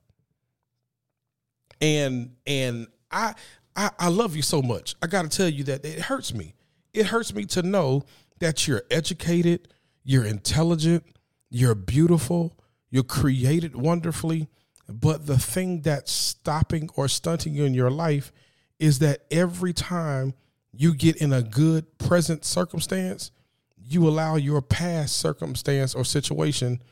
And 1.80 2.36
and 2.46 2.86
I 3.10 3.34
I, 3.76 3.90
I 3.98 4.08
love 4.08 4.36
you 4.36 4.42
so 4.42 4.62
much. 4.62 4.94
I 5.02 5.06
got 5.06 5.22
to 5.22 5.28
tell 5.28 5.48
you 5.48 5.64
that 5.64 5.84
it 5.84 6.00
hurts 6.00 6.34
me. 6.34 6.54
It 6.92 7.06
hurts 7.06 7.32
me 7.34 7.44
to 7.46 7.62
know 7.62 8.04
that 8.40 8.66
you're 8.66 8.82
educated, 8.90 9.68
you're 10.10 10.24
intelligent, 10.24 11.04
you're 11.50 11.76
beautiful, 11.76 12.58
you're 12.90 13.04
created 13.04 13.76
wonderfully, 13.76 14.48
but 14.88 15.24
the 15.26 15.38
thing 15.38 15.82
that's 15.82 16.10
stopping 16.10 16.90
or 16.96 17.06
stunting 17.06 17.54
you 17.54 17.64
in 17.64 17.74
your 17.74 17.92
life 17.92 18.32
is 18.80 18.98
that 18.98 19.20
every 19.30 19.72
time 19.72 20.34
you 20.72 20.92
get 20.94 21.14
in 21.18 21.32
a 21.32 21.42
good 21.42 21.96
present 21.98 22.44
circumstance, 22.44 23.30
you 23.76 24.08
allow 24.08 24.34
your 24.34 24.60
past 24.60 25.16
circumstance 25.16 25.94
or 25.94 26.04
situation 26.04 26.82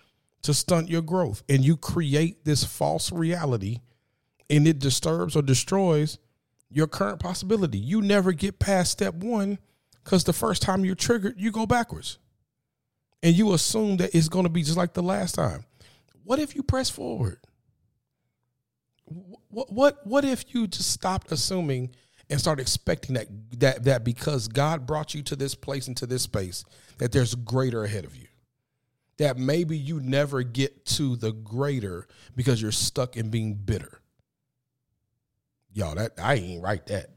to 0.42 0.54
stunt 0.54 0.88
your 0.88 1.02
growth. 1.02 1.42
And 1.48 1.64
you 1.64 1.76
create 1.76 2.44
this 2.44 2.62
false 2.62 3.10
reality 3.10 3.80
and 4.48 4.68
it 4.68 4.78
disturbs 4.78 5.34
or 5.34 5.42
destroys 5.42 6.18
your 6.70 6.87
current 6.87 7.18
possibility. 7.18 7.78
You 7.78 8.00
never 8.00 8.30
get 8.30 8.60
past 8.60 8.92
step 8.92 9.14
one 9.14 9.58
because 10.04 10.22
the 10.22 10.32
first 10.32 10.62
time 10.62 10.84
you're 10.84 10.94
triggered, 10.94 11.34
you 11.37 11.50
go 11.50 11.66
backwards. 11.66 12.18
And 13.22 13.34
you 13.34 13.52
assume 13.52 13.96
that 13.98 14.14
it's 14.14 14.28
going 14.28 14.44
to 14.44 14.50
be 14.50 14.62
just 14.62 14.76
like 14.76 14.94
the 14.94 15.02
last 15.02 15.34
time. 15.34 15.64
What 16.25 16.38
if 16.38 16.54
you 16.54 16.62
press 16.62 16.90
forward? 16.90 17.38
What 19.06 19.72
what 19.72 20.06
what 20.06 20.25
if 20.25 20.54
you 20.54 20.66
just 20.66 20.90
stopped 20.92 21.32
assuming 21.32 21.94
and 22.30 22.38
start 22.38 22.60
expecting 22.60 23.14
that 23.14 23.28
that 23.58 23.84
that 23.84 24.04
because 24.04 24.48
God 24.48 24.87
brought 24.87 25.14
you 25.14 25.22
to 25.22 25.37
this 25.37 25.54
place 25.54 25.88
into 25.88 26.06
this 26.06 26.22
space 26.22 26.64
that 26.98 27.12
there's 27.12 27.34
greater 27.34 27.84
ahead 27.84 28.04
of 28.04 28.14
you. 28.14 28.26
That 29.16 29.37
maybe 29.37 29.76
you 29.76 30.00
never 30.00 30.42
get 30.42 30.84
to 30.87 31.16
the 31.16 31.32
greater 31.32 32.06
because 32.37 32.62
you're 32.62 32.70
stuck 32.70 33.16
in 33.16 33.30
being 33.30 33.54
bitter. 33.54 34.00
Y'all, 35.72 35.94
that 35.94 36.12
I 36.22 36.34
ain't 36.34 36.62
write 36.62 36.87
that. 36.87 37.10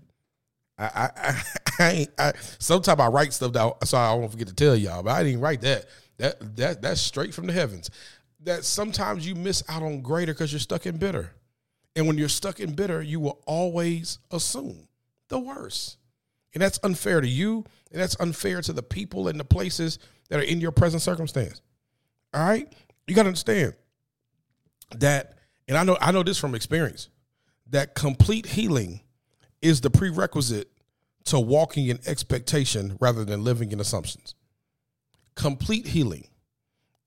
I 0.77 1.09
I 1.15 1.43
I, 1.81 2.07
I 2.17 2.33
sometimes 2.59 2.99
I 2.99 3.07
write 3.07 3.33
stuff 3.33 3.53
that 3.53 3.87
so 3.87 3.97
I 3.97 4.13
won't 4.13 4.31
forget 4.31 4.47
to 4.47 4.55
tell 4.55 4.75
y'all, 4.75 5.03
but 5.03 5.11
I 5.11 5.23
didn't 5.23 5.41
write 5.41 5.61
that. 5.61 5.85
That 6.17 6.55
that 6.57 6.81
that's 6.81 7.01
straight 7.01 7.33
from 7.33 7.47
the 7.47 7.53
heavens. 7.53 7.89
That 8.43 8.65
sometimes 8.65 9.27
you 9.27 9.35
miss 9.35 9.63
out 9.69 9.83
on 9.83 10.01
greater 10.01 10.33
because 10.33 10.51
you're 10.51 10.59
stuck 10.59 10.85
in 10.85 10.97
bitter. 10.97 11.31
And 11.95 12.07
when 12.07 12.17
you're 12.17 12.29
stuck 12.29 12.59
in 12.59 12.73
bitter, 12.73 13.01
you 13.01 13.19
will 13.19 13.41
always 13.45 14.19
assume 14.31 14.87
the 15.27 15.39
worst. 15.39 15.97
And 16.53 16.61
that's 16.61 16.79
unfair 16.83 17.21
to 17.21 17.27
you, 17.27 17.65
and 17.91 18.01
that's 18.01 18.19
unfair 18.19 18.61
to 18.61 18.73
the 18.73 18.83
people 18.83 19.27
and 19.27 19.39
the 19.39 19.45
places 19.45 19.99
that 20.29 20.39
are 20.39 20.43
in 20.43 20.61
your 20.61 20.71
present 20.71 21.01
circumstance. 21.01 21.61
All 22.33 22.43
right? 22.43 22.71
You 23.07 23.15
got 23.15 23.23
to 23.23 23.27
understand 23.29 23.73
that 24.97 25.37
and 25.67 25.77
I 25.77 25.83
know 25.83 25.97
I 26.01 26.11
know 26.11 26.23
this 26.23 26.37
from 26.37 26.55
experience 26.55 27.09
that 27.67 27.95
complete 27.95 28.45
healing 28.45 29.01
is 29.61 29.81
the 29.81 29.89
prerequisite 29.89 30.70
to 31.25 31.39
walking 31.39 31.87
in 31.87 31.99
expectation 32.05 32.97
rather 32.99 33.23
than 33.23 33.43
living 33.43 33.71
in 33.71 33.79
assumptions. 33.79 34.35
Complete 35.35 35.87
healing 35.87 36.27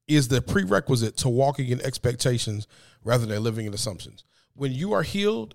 is 0.07 0.29
the 0.29 0.41
prerequisite 0.41 1.17
to 1.19 1.29
walking 1.29 1.69
in 1.69 1.81
expectations 1.81 2.67
rather 3.03 3.27
than 3.27 3.43
living 3.43 3.67
in 3.67 3.75
assumptions. 3.75 4.25
When 4.55 4.73
you 4.73 4.93
are 4.93 5.03
healed, 5.03 5.55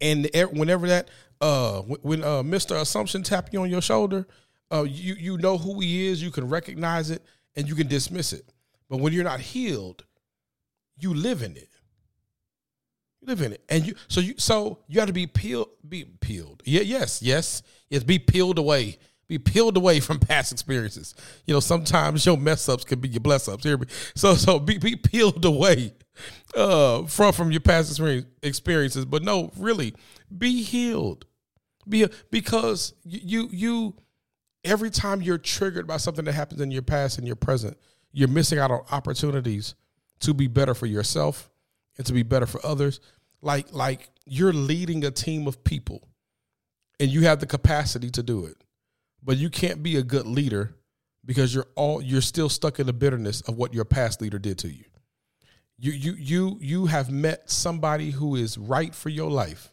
and 0.00 0.30
whenever 0.52 0.86
that 0.88 1.08
uh 1.40 1.80
when 1.82 2.22
uh 2.22 2.42
Mr. 2.42 2.80
Assumption 2.80 3.22
tap 3.22 3.52
you 3.52 3.60
on 3.62 3.70
your 3.70 3.82
shoulder, 3.82 4.26
uh 4.72 4.82
you 4.82 5.14
you 5.14 5.38
know 5.38 5.58
who 5.58 5.80
he 5.80 6.06
is, 6.06 6.22
you 6.22 6.30
can 6.30 6.48
recognize 6.48 7.10
it 7.10 7.22
and 7.56 7.68
you 7.68 7.74
can 7.74 7.88
dismiss 7.88 8.32
it. 8.32 8.44
But 8.88 9.00
when 9.00 9.12
you're 9.12 9.24
not 9.24 9.40
healed, 9.40 10.04
you 10.98 11.14
live 11.14 11.42
in 11.42 11.56
it. 11.56 11.67
Live 13.28 13.42
in 13.42 13.52
it. 13.52 13.62
And 13.68 13.86
you 13.86 13.94
so 14.08 14.20
you 14.22 14.34
so 14.38 14.78
you 14.88 15.00
have 15.00 15.08
to 15.08 15.12
be 15.12 15.26
peeled 15.26 15.68
be 15.86 16.04
peeled. 16.04 16.62
Yeah, 16.64 16.80
yes, 16.80 17.20
yes. 17.20 17.62
Yes, 17.90 18.02
be 18.02 18.18
peeled 18.18 18.58
away. 18.58 18.96
Be 19.28 19.38
peeled 19.38 19.76
away 19.76 20.00
from 20.00 20.18
past 20.18 20.50
experiences. 20.50 21.14
You 21.44 21.52
know, 21.52 21.60
sometimes 21.60 22.24
your 22.24 22.38
mess 22.38 22.70
ups 22.70 22.84
can 22.84 23.00
be 23.00 23.08
your 23.08 23.20
bless 23.20 23.46
ups. 23.46 23.64
Here, 23.64 23.78
so 24.14 24.34
so 24.34 24.58
be 24.58 24.78
be 24.78 24.96
peeled 24.96 25.44
away 25.44 25.92
uh 26.56 27.04
from 27.04 27.34
from 27.34 27.50
your 27.50 27.60
past 27.60 27.90
experience, 27.90 28.26
experiences. 28.42 29.04
But 29.04 29.22
no, 29.22 29.52
really, 29.58 29.94
be 30.36 30.62
healed. 30.62 31.26
Be 31.86 32.06
because 32.30 32.94
you 33.04 33.50
you 33.52 33.94
every 34.64 34.88
time 34.88 35.20
you're 35.20 35.36
triggered 35.36 35.86
by 35.86 35.98
something 35.98 36.24
that 36.24 36.32
happens 36.32 36.62
in 36.62 36.70
your 36.70 36.80
past 36.80 37.18
and 37.18 37.26
your 37.26 37.36
present, 37.36 37.76
you're 38.10 38.26
missing 38.26 38.58
out 38.58 38.70
on 38.70 38.80
opportunities 38.90 39.74
to 40.20 40.32
be 40.32 40.46
better 40.46 40.72
for 40.72 40.86
yourself 40.86 41.50
and 41.98 42.06
to 42.06 42.12
be 42.12 42.22
better 42.22 42.46
for 42.46 42.64
others. 42.64 43.00
Like 43.42 43.72
like 43.72 44.10
you're 44.26 44.52
leading 44.52 45.04
a 45.04 45.10
team 45.10 45.46
of 45.46 45.62
people 45.64 46.08
and 47.00 47.10
you 47.10 47.22
have 47.22 47.40
the 47.40 47.46
capacity 47.46 48.10
to 48.10 48.22
do 48.22 48.46
it. 48.46 48.56
But 49.22 49.36
you 49.36 49.50
can't 49.50 49.82
be 49.82 49.96
a 49.96 50.02
good 50.02 50.26
leader 50.26 50.74
because 51.24 51.54
you're 51.54 51.68
all 51.76 52.02
you're 52.02 52.20
still 52.20 52.48
stuck 52.48 52.80
in 52.80 52.86
the 52.86 52.92
bitterness 52.92 53.40
of 53.42 53.56
what 53.56 53.74
your 53.74 53.84
past 53.84 54.20
leader 54.20 54.38
did 54.38 54.58
to 54.58 54.68
you. 54.68 54.84
You 55.78 55.92
you 55.92 56.14
you 56.14 56.58
you 56.60 56.86
have 56.86 57.10
met 57.10 57.50
somebody 57.50 58.10
who 58.10 58.34
is 58.36 58.58
right 58.58 58.94
for 58.94 59.10
your 59.10 59.30
life 59.30 59.72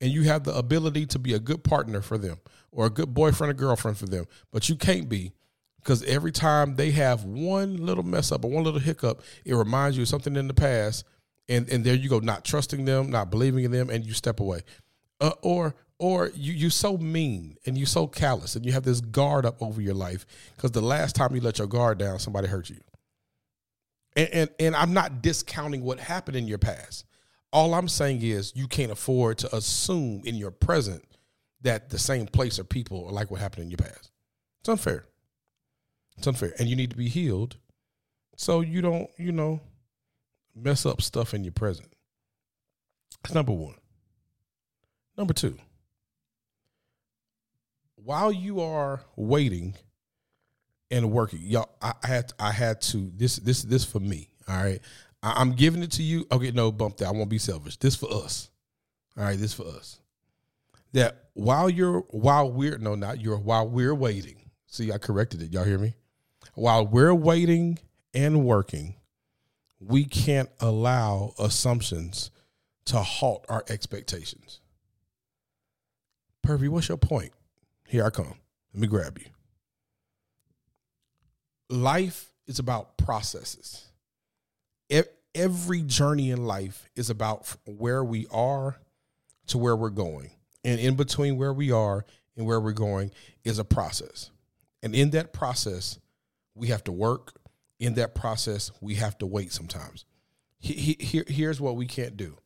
and 0.00 0.10
you 0.10 0.22
have 0.24 0.44
the 0.44 0.56
ability 0.56 1.06
to 1.06 1.18
be 1.18 1.34
a 1.34 1.38
good 1.38 1.64
partner 1.64 2.00
for 2.00 2.18
them 2.18 2.38
or 2.72 2.86
a 2.86 2.90
good 2.90 3.14
boyfriend 3.14 3.50
or 3.50 3.54
girlfriend 3.54 3.98
for 3.98 4.06
them, 4.06 4.26
but 4.52 4.68
you 4.68 4.76
can't 4.76 5.08
be 5.08 5.32
Because 5.78 6.02
every 6.04 6.32
time 6.32 6.74
they 6.76 6.90
have 6.90 7.24
one 7.24 7.76
little 7.76 8.04
mess 8.04 8.32
up 8.32 8.44
or 8.44 8.50
one 8.50 8.64
little 8.64 8.80
hiccup, 8.80 9.22
it 9.44 9.54
reminds 9.54 9.96
you 9.96 10.02
of 10.02 10.08
something 10.08 10.36
in 10.36 10.48
the 10.48 10.54
past, 10.54 11.04
and 11.48 11.68
and 11.70 11.84
there 11.84 11.94
you 11.94 12.08
go, 12.08 12.18
not 12.18 12.44
trusting 12.44 12.84
them, 12.84 13.10
not 13.10 13.30
believing 13.30 13.64
in 13.64 13.70
them, 13.70 13.90
and 13.90 14.04
you 14.04 14.12
step 14.12 14.40
away, 14.40 14.62
uh, 15.20 15.32
or 15.42 15.74
or 15.98 16.30
you 16.34 16.52
you 16.52 16.70
so 16.70 16.96
mean 16.96 17.56
and 17.66 17.76
you're 17.76 17.86
so 17.86 18.06
callous 18.06 18.54
and 18.54 18.64
you 18.64 18.72
have 18.72 18.84
this 18.84 19.00
guard 19.00 19.44
up 19.44 19.60
over 19.60 19.80
your 19.80 19.94
life 19.94 20.26
because 20.54 20.70
the 20.70 20.80
last 20.80 21.16
time 21.16 21.34
you 21.34 21.40
let 21.40 21.58
your 21.58 21.66
guard 21.66 21.98
down, 21.98 22.18
somebody 22.18 22.46
hurt 22.46 22.70
you. 22.70 22.80
And, 24.14 24.28
and 24.32 24.50
and 24.60 24.76
I'm 24.76 24.92
not 24.92 25.22
discounting 25.22 25.82
what 25.82 25.98
happened 25.98 26.36
in 26.36 26.46
your 26.46 26.58
past. 26.58 27.04
All 27.52 27.74
I'm 27.74 27.88
saying 27.88 28.22
is 28.22 28.52
you 28.54 28.68
can't 28.68 28.92
afford 28.92 29.38
to 29.38 29.56
assume 29.56 30.22
in 30.24 30.34
your 30.34 30.50
present 30.50 31.02
that 31.62 31.90
the 31.90 31.98
same 31.98 32.26
place 32.26 32.58
or 32.58 32.64
people 32.64 33.06
are 33.06 33.12
like 33.12 33.30
what 33.30 33.40
happened 33.40 33.64
in 33.64 33.70
your 33.70 33.78
past. 33.78 34.10
It's 34.60 34.68
unfair. 34.68 35.06
It's 36.16 36.26
unfair. 36.26 36.52
And 36.58 36.68
you 36.68 36.76
need 36.76 36.90
to 36.90 36.96
be 36.96 37.08
healed 37.08 37.56
so 38.36 38.60
you 38.60 38.82
don't, 38.82 39.08
you 39.16 39.32
know, 39.32 39.60
mess 40.62 40.86
up 40.86 41.02
stuff 41.02 41.34
in 41.34 41.44
your 41.44 41.52
present. 41.52 41.92
That's 43.22 43.34
number 43.34 43.52
one. 43.52 43.74
Number 45.16 45.34
two, 45.34 45.58
while 47.96 48.30
you 48.30 48.60
are 48.60 49.00
waiting 49.16 49.74
and 50.90 51.10
working, 51.10 51.40
y'all, 51.42 51.70
I 51.82 51.94
had 52.04 52.32
I 52.38 52.52
had 52.52 52.80
to 52.82 53.10
this 53.16 53.36
this 53.36 53.62
this 53.62 53.84
for 53.84 54.00
me. 54.00 54.28
All 54.48 54.56
right. 54.56 54.80
I, 55.22 55.42
am 55.42 55.52
giving 55.52 55.82
it 55.82 55.92
to 55.92 56.02
you. 56.02 56.26
Okay, 56.30 56.52
no, 56.52 56.70
bump 56.70 56.98
that. 56.98 57.08
I 57.08 57.10
won't 57.10 57.28
be 57.28 57.38
selfish. 57.38 57.76
This 57.76 57.96
for 57.96 58.12
us. 58.12 58.50
All 59.16 59.24
right, 59.24 59.38
this 59.38 59.52
for 59.52 59.66
us. 59.66 60.00
That 60.92 61.24
while 61.34 61.68
you're 61.68 62.00
while 62.10 62.50
we're 62.50 62.78
no, 62.78 62.94
not 62.94 63.20
you're 63.20 63.36
while 63.36 63.68
we're 63.68 63.94
waiting. 63.94 64.50
See, 64.66 64.92
I 64.92 64.98
corrected 64.98 65.42
it. 65.42 65.52
Y'all 65.52 65.64
hear 65.64 65.78
me? 65.78 65.94
While 66.54 66.86
we're 66.86 67.14
waiting 67.14 67.78
and 68.14 68.44
working, 68.44 68.94
we 69.80 70.04
can't 70.04 70.50
allow 70.60 71.34
assumptions 71.38 72.30
to 72.86 72.98
halt 72.98 73.44
our 73.48 73.64
expectations. 73.68 74.60
Purvy, 76.42 76.68
what's 76.68 76.88
your 76.88 76.96
point? 76.96 77.32
Here 77.86 78.04
I 78.04 78.10
come. 78.10 78.34
Let 78.74 78.80
me 78.80 78.86
grab 78.86 79.18
you. 79.18 79.26
Life 81.68 82.32
is 82.46 82.58
about 82.58 82.96
processes. 82.96 83.84
Every 85.34 85.82
journey 85.82 86.30
in 86.30 86.46
life 86.46 86.88
is 86.96 87.10
about 87.10 87.54
where 87.64 88.02
we 88.02 88.26
are 88.32 88.78
to 89.48 89.58
where 89.58 89.76
we're 89.76 89.90
going. 89.90 90.30
And 90.64 90.80
in 90.80 90.96
between 90.96 91.36
where 91.36 91.52
we 91.52 91.70
are 91.70 92.04
and 92.36 92.46
where 92.46 92.60
we're 92.60 92.72
going 92.72 93.12
is 93.44 93.58
a 93.58 93.64
process. 93.64 94.30
And 94.82 94.94
in 94.94 95.10
that 95.10 95.32
process, 95.32 95.98
we 96.54 96.68
have 96.68 96.82
to 96.84 96.92
work. 96.92 97.34
In 97.78 97.94
that 97.94 98.14
process, 98.14 98.72
we 98.80 98.94
have 98.94 99.16
to 99.18 99.26
wait 99.26 99.52
sometimes. 99.52 100.04
Here, 100.58 101.24
here's 101.28 101.60
what 101.60 101.76
we 101.76 101.86
can't 101.86 102.16
do. 102.16 102.36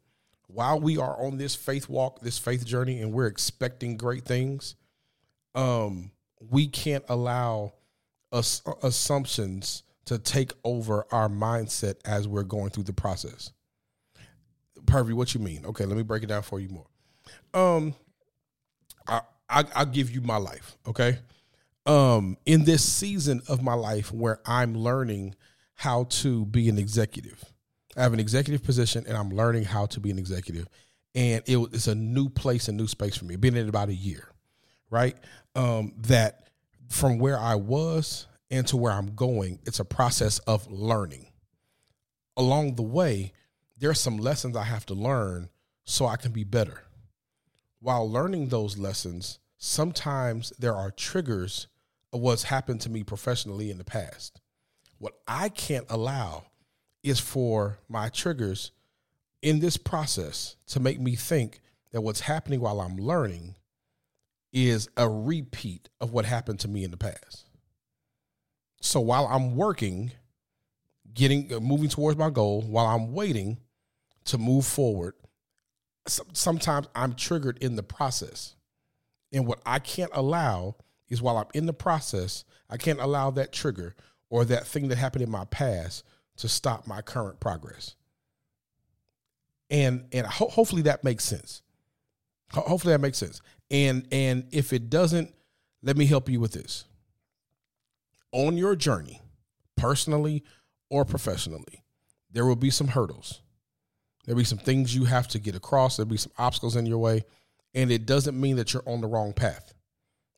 While 0.47 0.81
we 0.81 0.99
are 0.99 1.25
on 1.25 1.39
this 1.39 1.55
faith 1.55 1.89
walk, 1.89 2.21
this 2.21 2.39
faith 2.39 2.67
journey, 2.67 3.01
and 3.01 3.12
we're 3.12 3.27
expecting 3.27 3.97
great 3.97 4.25
things, 4.25 4.77
um, 5.55 6.11
we 6.51 6.67
can't 6.67 7.05
allow 7.09 7.73
assumptions 8.33 9.83
to 10.05 10.19
take 10.19 10.53
over 10.65 11.07
our 11.12 11.29
mindset 11.29 11.97
as 12.05 12.27
we're 12.27 12.43
going 12.43 12.71
through 12.71 12.83
the 12.85 12.93
process. 12.93 13.53
Purvy, 14.87 15.12
what 15.12 15.33
you 15.33 15.41
mean? 15.41 15.65
Okay, 15.65 15.85
let 15.85 15.97
me 15.97 16.03
break 16.03 16.23
it 16.23 16.27
down 16.27 16.43
for 16.43 16.61
you 16.61 16.69
more. 16.69 16.87
Um, 17.55 17.95
I, 19.07 19.21
I 19.49 19.65
I'll 19.75 19.87
give 19.87 20.11
you 20.11 20.21
my 20.21 20.37
life. 20.37 20.77
Okay, 20.87 21.19
um, 21.87 22.37
in 22.47 22.65
this 22.65 22.85
season 22.85 23.43
of 23.49 23.62
my 23.62 23.75
life 23.75 24.12
where 24.12 24.41
I'm 24.47 24.75
learning 24.75 25.35
how 25.75 26.05
to 26.05 26.47
be 26.47 26.69
an 26.69 26.79
executive. 26.79 27.45
I 27.97 28.03
have 28.03 28.12
an 28.12 28.21
executive 28.21 28.62
position 28.62 29.05
and 29.07 29.17
I'm 29.17 29.30
learning 29.30 29.65
how 29.65 29.87
to 29.87 30.00
be 30.00 30.11
an 30.11 30.19
executive. 30.19 30.69
And 31.15 31.43
it, 31.47 31.59
it's 31.73 31.89
a 31.89 31.95
new 31.95 32.28
place, 32.28 32.69
a 32.69 32.73
new 32.73 32.87
space 32.87 33.17
for 33.17 33.25
me. 33.25 33.37
Been 33.37 33.56
in 33.56 33.69
about 33.69 33.89
a 33.89 33.95
year, 33.95 34.28
right? 34.91 35.17
Um, 35.54 35.93
that 36.09 36.49
from 36.89 37.19
where 37.19 37.39
I 37.39 37.56
was 37.56 38.26
and 38.50 38.67
to 38.69 38.76
where 38.76 38.93
I'm 38.93 39.15
going, 39.15 39.59
it's 39.67 39.80
a 39.80 39.85
process 39.85 40.39
of 40.41 40.71
learning. 40.71 41.26
Along 42.37 42.76
the 42.76 42.83
way, 42.83 43.33
there 43.78 43.91
are 43.91 43.95
some 43.95 44.17
lessons 44.17 44.56
I 44.56 44.65
have 44.65 44.87
to 44.87 44.95
learn 44.95 45.50
so 45.85 46.06
I 46.06 46.17
can 46.17 46.33
be 46.33 46.45
better. 46.45 46.85
While 47.80 48.09
learning 48.09 48.49
those 48.49 48.78
lessons, 48.78 49.41
sometimes 49.59 50.52
there 50.59 50.75
are 50.75 50.91
triggers 50.91 51.67
what's 52.21 52.45
happened 52.45 52.81
to 52.83 52.91
me 52.91 53.03
professionally 53.03 53.71
in 53.71 53.79
the 53.79 53.85
past. 53.85 54.41
What 54.99 55.15
I 55.27 55.49
can't 55.49 55.87
allow 55.89 56.45
is 57.03 57.19
for 57.19 57.79
my 57.89 58.09
triggers 58.09 58.71
in 59.41 59.59
this 59.59 59.77
process 59.77 60.57
to 60.69 60.81
make 60.81 61.01
me 61.01 61.17
think 61.17 61.61
that 61.91 62.03
what's 62.03 62.21
happening 62.21 62.61
while 62.61 62.81
I'm 62.81 62.97
learning 62.97 63.57
is 64.53 64.89
a 64.97 65.09
repeat 65.09 65.89
of 66.01 66.13
what 66.13 66.25
happened 66.25 66.61
to 66.61 66.69
me 66.69 66.85
in 66.85 66.91
the 66.91 66.97
past. 66.97 67.47
So 68.81 69.01
while 69.01 69.27
I'm 69.27 69.57
working, 69.57 70.13
getting 71.15 71.53
uh, 71.53 71.61
moving 71.61 71.89
towards 71.89 72.19
my 72.19 72.31
goal, 72.31 72.63
while 72.63 72.87
I'm 72.87 73.13
waiting 73.13 73.59
to 74.27 74.39
move 74.39 74.67
forward, 74.67 75.15
sometimes 76.07 76.89
I'm 76.95 77.15
triggered 77.15 77.59
in 77.59 77.77
the 77.77 77.83
process. 77.83 78.55
And 79.33 79.47
what 79.47 79.61
I 79.65 79.79
can't 79.79 80.11
allow 80.13 80.77
is 81.13 81.21
while 81.21 81.37
I'm 81.37 81.47
in 81.53 81.67
the 81.67 81.75
process, 81.75 82.45
I 82.71 82.79
can't 82.79 82.99
allow 82.99 83.31
that 83.33 83.53
trigger 83.53 83.95
or 84.31 84.47
that 84.47 84.67
thing 84.67 84.89
that 84.89 84.97
happened 84.97 85.23
in 85.23 85.31
my 85.31 85.45
past 85.45 86.05
to 86.39 86.49
stop 86.49 86.87
my 86.87 87.03
current 87.03 87.39
progress. 87.39 87.97
And 89.69 90.07
and 90.13 90.27
ho- 90.27 90.49
hopefully 90.49 90.83
that 90.83 91.05
makes 91.05 91.25
sense. 91.25 91.61
Ho- 92.53 92.63
hopefully 92.63 92.95
that 92.95 93.01
makes 93.01 93.19
sense. 93.19 93.43
And 93.71 94.09
and 94.11 94.47
if 94.53 94.73
it 94.73 94.89
doesn't, 94.89 95.35
let 95.83 95.99
me 95.99 96.07
help 96.07 96.31
you 96.31 96.41
with 96.41 96.53
this. 96.53 96.85
On 98.33 98.57
your 98.57 98.75
journey, 98.75 99.21
personally 99.77 100.43
or 100.89 101.05
professionally, 101.05 101.85
there 102.31 102.47
will 102.47 102.57
be 102.57 102.71
some 102.71 102.89
hurdles. 102.89 103.43
There'll 104.25 104.39
be 104.39 104.45
some 104.45 104.59
things 104.59 104.95
you 104.95 105.05
have 105.05 105.29
to 105.29 105.39
get 105.39 105.57
across. 105.57 105.99
There'll 105.99 106.09
be 106.09 106.17
some 106.17 106.33
obstacles 106.39 106.77
in 106.77 106.87
your 106.87 106.99
way. 106.99 107.25
And 107.75 107.91
it 107.91 108.07
doesn't 108.07 108.41
mean 108.41 108.57
that 108.57 108.73
you're 108.73 108.89
on 108.89 109.03
the 109.03 109.09
wrong 109.09 109.35
path. 109.35 109.75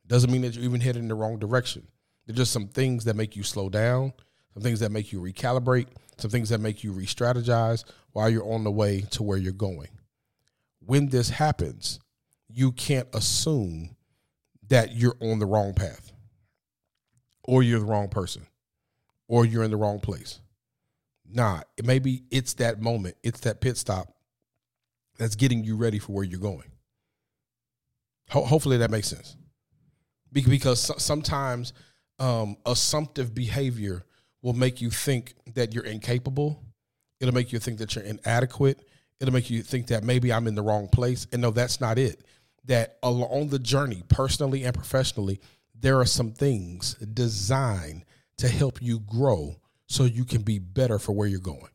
Doesn't 0.06 0.30
mean 0.30 0.42
that 0.42 0.54
you're 0.54 0.64
even 0.64 0.80
heading 0.80 1.02
in 1.02 1.08
the 1.08 1.14
wrong 1.14 1.38
direction. 1.38 1.86
There's 2.26 2.36
just 2.36 2.52
some 2.52 2.68
things 2.68 3.04
that 3.04 3.16
make 3.16 3.36
you 3.36 3.42
slow 3.42 3.68
down, 3.68 4.12
some 4.52 4.62
things 4.62 4.80
that 4.80 4.92
make 4.92 5.12
you 5.12 5.20
recalibrate, 5.20 5.88
some 6.18 6.30
things 6.30 6.48
that 6.50 6.60
make 6.60 6.84
you 6.84 6.92
re 6.92 7.06
strategize 7.06 7.84
while 8.12 8.28
you're 8.28 8.50
on 8.50 8.64
the 8.64 8.70
way 8.70 9.02
to 9.12 9.22
where 9.22 9.38
you're 9.38 9.52
going. 9.52 9.88
When 10.80 11.08
this 11.08 11.30
happens, 11.30 12.00
you 12.48 12.72
can't 12.72 13.08
assume 13.14 13.96
that 14.68 14.94
you're 14.94 15.16
on 15.20 15.38
the 15.38 15.46
wrong 15.46 15.74
path 15.74 16.12
or 17.42 17.62
you're 17.62 17.80
the 17.80 17.84
wrong 17.86 18.08
person 18.08 18.46
or 19.28 19.44
you're 19.44 19.64
in 19.64 19.70
the 19.70 19.76
wrong 19.76 20.00
place. 20.00 20.40
Nah, 21.26 21.62
maybe 21.82 22.22
it's 22.30 22.54
that 22.54 22.80
moment, 22.80 23.16
it's 23.22 23.40
that 23.40 23.60
pit 23.60 23.76
stop 23.76 24.14
that's 25.18 25.36
getting 25.36 25.64
you 25.64 25.76
ready 25.76 25.98
for 25.98 26.12
where 26.12 26.24
you're 26.24 26.40
going. 26.40 26.70
Ho- 28.30 28.44
hopefully 28.44 28.78
that 28.78 28.90
makes 28.90 29.08
sense 29.08 29.36
because 30.34 31.02
sometimes 31.02 31.72
um, 32.18 32.56
assumptive 32.66 33.34
behavior 33.34 34.04
will 34.42 34.52
make 34.52 34.80
you 34.80 34.90
think 34.90 35.34
that 35.54 35.74
you're 35.74 35.84
incapable. 35.84 36.62
It'll 37.20 37.34
make 37.34 37.52
you 37.52 37.58
think 37.58 37.78
that 37.78 37.94
you're 37.94 38.04
inadequate. 38.04 38.86
It'll 39.20 39.32
make 39.32 39.48
you 39.48 39.62
think 39.62 39.86
that 39.86 40.04
maybe 40.04 40.32
I'm 40.32 40.46
in 40.46 40.54
the 40.54 40.62
wrong 40.62 40.88
place. 40.88 41.26
And 41.32 41.40
no, 41.40 41.50
that's 41.50 41.80
not 41.80 41.98
it. 41.98 42.22
That 42.66 42.98
along 43.02 43.48
the 43.48 43.58
journey, 43.58 44.02
personally 44.08 44.64
and 44.64 44.74
professionally, 44.74 45.40
there 45.78 45.98
are 46.00 46.06
some 46.06 46.32
things 46.32 46.94
designed 46.94 48.04
to 48.38 48.48
help 48.48 48.82
you 48.82 49.00
grow 49.00 49.56
so 49.86 50.04
you 50.04 50.24
can 50.24 50.42
be 50.42 50.58
better 50.58 50.98
for 50.98 51.12
where 51.12 51.28
you're 51.28 51.40
going. 51.40 51.68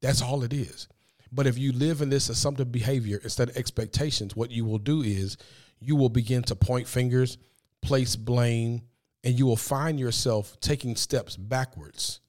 That's 0.00 0.22
all 0.22 0.42
it 0.44 0.52
is. 0.52 0.86
But 1.32 1.46
if 1.46 1.58
you 1.58 1.72
live 1.72 2.00
in 2.00 2.10
this 2.10 2.28
assumptive 2.28 2.70
behavior 2.70 3.20
instead 3.22 3.48
of 3.48 3.56
expectations, 3.56 4.36
what 4.36 4.50
you 4.50 4.64
will 4.64 4.78
do 4.78 5.02
is 5.02 5.36
you 5.84 5.96
will 5.96 6.08
begin 6.08 6.42
to 6.44 6.56
point 6.56 6.88
fingers, 6.88 7.38
place 7.82 8.16
blame, 8.16 8.82
and 9.22 9.38
you 9.38 9.46
will 9.46 9.56
find 9.56 9.98
yourself 10.00 10.58
taking 10.60 10.96
steps 10.96 11.36
backwards 11.36 12.20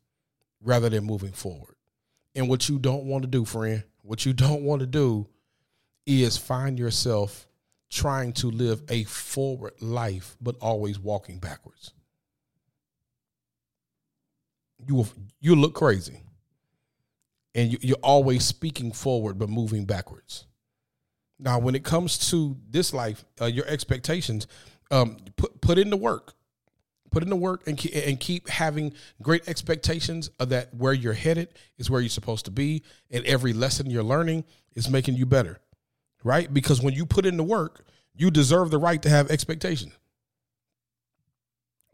rather 0.62 0.90
than 0.90 1.04
moving 1.04 1.32
forward. 1.32 1.76
And 2.36 2.50
what 2.50 2.68
you 2.68 2.80
don't 2.80 3.06
want 3.06 3.24
to 3.24 3.30
do, 3.30 3.46
friend, 3.46 3.84
what 4.02 4.26
you 4.26 4.34
don't 4.34 4.64
want 4.64 4.82
to 4.82 4.86
do 4.86 5.28
is 6.06 6.38
find 6.38 6.78
yourself 6.78 7.48
trying 7.90 8.34
to 8.34 8.52
live 8.52 8.84
a 8.90 9.04
forward 9.06 9.74
life, 9.82 10.36
but 10.42 10.56
always 10.60 11.00
walking 11.00 11.40
backwards. 11.40 11.94
You 14.86 14.96
will 14.96 15.08
you 15.40 15.56
look 15.56 15.74
crazy, 15.74 16.22
and 17.56 17.72
you, 17.72 17.78
you're 17.82 17.98
always 18.04 18.44
speaking 18.44 18.92
forward 18.92 19.40
but 19.40 19.50
moving 19.50 19.86
backwards. 19.86 20.46
Now, 21.40 21.60
when 21.60 21.76
it 21.76 21.84
comes 21.84 22.30
to 22.30 22.58
this 22.70 22.94
life, 22.94 23.26
uh, 23.42 23.46
your 23.46 23.66
expectations, 23.68 24.48
um, 24.92 25.18
put 25.36 25.62
put 25.62 25.78
in 25.78 25.90
the 25.90 25.98
work. 25.98 26.34
Put 27.12 27.24
in 27.24 27.30
the 27.30 27.36
work 27.38 27.66
and 27.66 27.78
keep, 27.78 27.96
and 27.96 28.20
keep 28.20 28.50
having 28.50 28.94
great 29.22 29.48
expectations 29.48 30.30
of 30.38 30.50
that 30.50 30.74
where 30.74 30.92
you're 30.92 31.14
headed 31.14 31.48
is 31.78 31.90
where 31.90 32.02
you're 32.02 32.10
supposed 32.10 32.44
to 32.44 32.52
be, 32.52 32.84
and 33.10 33.24
every 33.26 33.54
lesson 33.54 33.90
you're 33.90 34.04
learning 34.04 34.44
is 34.76 34.90
making 34.90 35.16
you 35.16 35.26
better, 35.26 35.62
right? 36.26 36.54
Because 36.54 36.82
when 36.82 36.94
you 36.94 37.06
put 37.06 37.26
in 37.26 37.38
the 37.38 37.44
work, 37.44 37.86
you 38.16 38.32
deserve 38.32 38.70
the 38.70 38.78
right 38.78 39.02
to 39.02 39.10
have 39.10 39.32
expectations. 39.32 39.94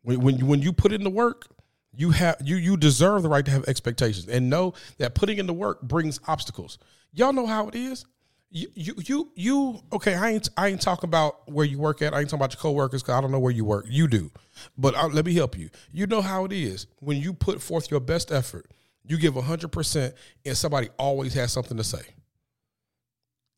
When 0.01 0.21
when 0.21 0.38
you, 0.38 0.45
when 0.47 0.62
you 0.63 0.73
put 0.73 0.91
in 0.91 1.04
the 1.04 1.10
work, 1.12 1.45
you 1.93 2.12
have 2.12 2.38
you 2.43 2.56
you 2.56 2.75
deserve 2.75 3.21
the 3.21 3.30
right 3.30 3.45
to 3.45 3.51
have 3.51 3.65
expectations 3.65 4.27
and 4.27 4.49
know 4.49 4.73
that 4.97 5.13
putting 5.13 5.38
in 5.38 5.45
the 5.45 5.54
work 5.54 5.84
brings 5.84 6.19
obstacles. 6.27 6.80
Y'all 7.13 7.34
know 7.34 7.45
how 7.45 7.67
it 7.67 7.75
is. 7.75 8.06
You 8.54 8.68
you 8.76 8.96
you, 9.06 9.32
you 9.34 9.80
okay? 9.94 10.14
I 10.14 10.32
ain't 10.32 10.50
I 10.58 10.68
ain't 10.68 10.82
talking 10.82 11.08
about 11.08 11.50
where 11.50 11.66
you 11.66 11.80
work 11.80 12.02
at. 12.02 12.14
I 12.14 12.20
ain't 12.20 12.30
talking 12.30 12.42
about 12.42 12.54
your 12.54 12.60
coworkers 12.60 13.02
because 13.02 13.16
I 13.16 13.22
don't 13.22 13.32
know 13.32 13.40
where 13.40 13.52
you 13.52 13.64
work. 13.64 13.86
You 13.88 14.10
do, 14.10 14.30
but 14.78 14.94
I, 14.94 15.06
let 15.06 15.26
me 15.26 15.34
help 15.34 15.58
you. 15.58 15.70
You 15.94 16.06
know 16.06 16.22
how 16.22 16.44
it 16.44 16.52
is 16.52 16.86
when 17.00 17.16
you 17.16 17.34
put 17.34 17.62
forth 17.62 17.90
your 17.90 18.02
best 18.02 18.30
effort. 18.30 18.70
You 19.06 19.18
give 19.18 19.36
hundred 19.36 19.72
percent, 19.72 20.16
and 20.46 20.56
somebody 20.58 20.90
always 20.98 21.34
has 21.36 21.54
something 21.54 21.78
to 21.78 21.84
say. 21.84 22.02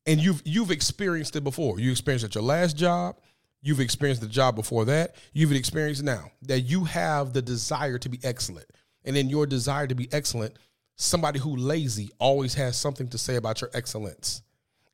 And 0.06 0.20
you've 0.20 0.42
you've 0.44 0.70
experienced 0.70 1.34
it 1.34 1.42
before. 1.42 1.80
You 1.80 1.90
experienced 1.90 2.24
at 2.24 2.36
your 2.36 2.44
last 2.44 2.76
job. 2.76 3.16
You've 3.62 3.80
experienced 3.80 4.22
the 4.22 4.28
job 4.28 4.54
before 4.54 4.84
that. 4.84 5.16
You've 5.32 5.50
experienced 5.52 6.04
now 6.04 6.30
that 6.42 6.60
you 6.60 6.84
have 6.84 7.32
the 7.32 7.42
desire 7.42 7.98
to 7.98 8.08
be 8.08 8.20
excellent. 8.22 8.66
And 9.04 9.16
in 9.16 9.28
your 9.28 9.46
desire 9.46 9.88
to 9.88 9.94
be 9.94 10.08
excellent, 10.12 10.56
somebody 10.94 11.40
who 11.40 11.56
lazy 11.56 12.10
always 12.20 12.54
has 12.54 12.76
something 12.76 13.08
to 13.08 13.18
say 13.18 13.34
about 13.34 13.60
your 13.60 13.70
excellence. 13.74 14.42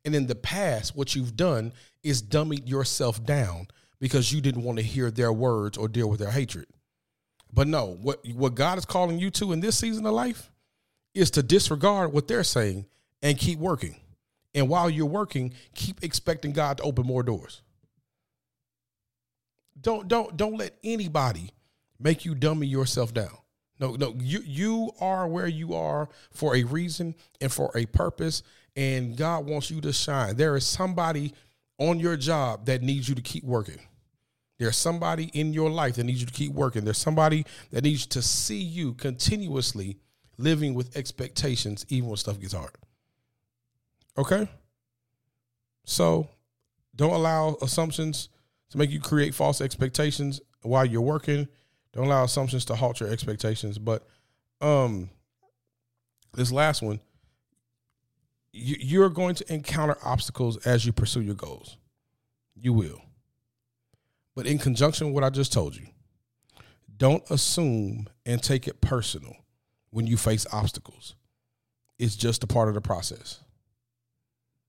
And 0.03 0.15
in 0.15 0.27
the 0.27 0.35
past, 0.35 0.95
what 0.95 1.15
you've 1.15 1.35
done 1.35 1.73
is 2.03 2.23
dummied 2.23 2.67
yourself 2.67 3.23
down 3.23 3.67
because 3.99 4.31
you 4.31 4.41
didn't 4.41 4.63
want 4.63 4.79
to 4.79 4.83
hear 4.83 5.11
their 5.11 5.31
words 5.31 5.77
or 5.77 5.87
deal 5.87 6.09
with 6.09 6.19
their 6.19 6.31
hatred. 6.31 6.65
But 7.53 7.67
no, 7.67 7.97
what 8.01 8.25
what 8.33 8.55
God 8.55 8.77
is 8.77 8.85
calling 8.85 9.19
you 9.19 9.29
to 9.31 9.51
in 9.51 9.59
this 9.59 9.77
season 9.77 10.05
of 10.05 10.13
life 10.13 10.51
is 11.13 11.29
to 11.31 11.43
disregard 11.43 12.13
what 12.13 12.27
they're 12.27 12.43
saying 12.43 12.85
and 13.21 13.37
keep 13.37 13.59
working. 13.59 13.97
And 14.53 14.69
while 14.69 14.89
you're 14.89 15.05
working, 15.05 15.53
keep 15.75 16.03
expecting 16.03 16.51
God 16.51 16.77
to 16.77 16.83
open 16.83 17.05
more 17.05 17.23
doors. 17.23 17.61
Don't 19.79 20.07
don't 20.07 20.35
don't 20.37 20.57
let 20.57 20.75
anybody 20.83 21.51
make 21.99 22.25
you 22.25 22.35
dummy 22.35 22.67
yourself 22.67 23.13
down. 23.13 23.37
No, 23.79 23.95
no, 23.95 24.15
you 24.19 24.41
you 24.45 24.91
are 24.99 25.27
where 25.27 25.47
you 25.47 25.73
are 25.73 26.07
for 26.31 26.55
a 26.55 26.63
reason 26.63 27.15
and 27.41 27.51
for 27.51 27.71
a 27.75 27.85
purpose, 27.87 28.43
and 28.75 29.17
God 29.17 29.45
wants 29.45 29.69
you 29.69 29.81
to 29.81 29.93
shine. 29.93 30.35
There 30.35 30.55
is 30.55 30.65
somebody 30.65 31.33
on 31.77 31.99
your 31.99 32.17
job 32.17 32.65
that 32.65 32.81
needs 32.81 33.09
you 33.09 33.15
to 33.15 33.21
keep 33.21 33.43
working. 33.43 33.79
There's 34.59 34.77
somebody 34.77 35.31
in 35.33 35.53
your 35.53 35.71
life 35.71 35.95
that 35.95 36.03
needs 36.03 36.19
you 36.19 36.27
to 36.27 36.33
keep 36.33 36.53
working. 36.53 36.85
There's 36.85 36.99
somebody 36.99 37.45
that 37.71 37.83
needs 37.83 38.05
to 38.07 38.21
see 38.21 38.61
you 38.61 38.93
continuously 38.93 39.97
living 40.37 40.75
with 40.75 40.95
expectations, 40.95 41.85
even 41.89 42.09
when 42.09 42.17
stuff 42.17 42.39
gets 42.39 42.53
hard. 42.53 42.75
Okay? 44.17 44.47
So 45.83 46.27
don't 46.95 47.13
allow 47.13 47.57
assumptions 47.61 48.29
to 48.69 48.77
make 48.77 48.91
you 48.91 48.99
create 48.99 49.33
false 49.33 49.61
expectations 49.61 50.41
while 50.61 50.85
you're 50.85 51.01
working. 51.01 51.47
Don't 51.93 52.05
allow 52.05 52.23
assumptions 52.23 52.65
to 52.65 52.75
halt 52.75 52.99
your 52.99 53.09
expectations. 53.09 53.79
But 53.79 54.07
um, 54.61 55.09
this 56.33 56.51
last 56.51 56.81
one, 56.81 56.99
you're 58.53 59.09
going 59.09 59.35
to 59.35 59.53
encounter 59.53 59.97
obstacles 60.03 60.57
as 60.65 60.85
you 60.85 60.91
pursue 60.91 61.21
your 61.21 61.35
goals. 61.35 61.77
You 62.55 62.73
will. 62.73 63.01
But 64.35 64.45
in 64.45 64.59
conjunction 64.59 65.07
with 65.07 65.15
what 65.15 65.23
I 65.23 65.29
just 65.29 65.53
told 65.53 65.75
you, 65.75 65.87
don't 66.97 67.23
assume 67.29 68.07
and 68.25 68.41
take 68.41 68.67
it 68.67 68.81
personal 68.81 69.35
when 69.89 70.07
you 70.07 70.17
face 70.17 70.45
obstacles. 70.51 71.15
It's 71.97 72.15
just 72.15 72.43
a 72.43 72.47
part 72.47 72.67
of 72.67 72.75
the 72.75 72.81
process. 72.81 73.39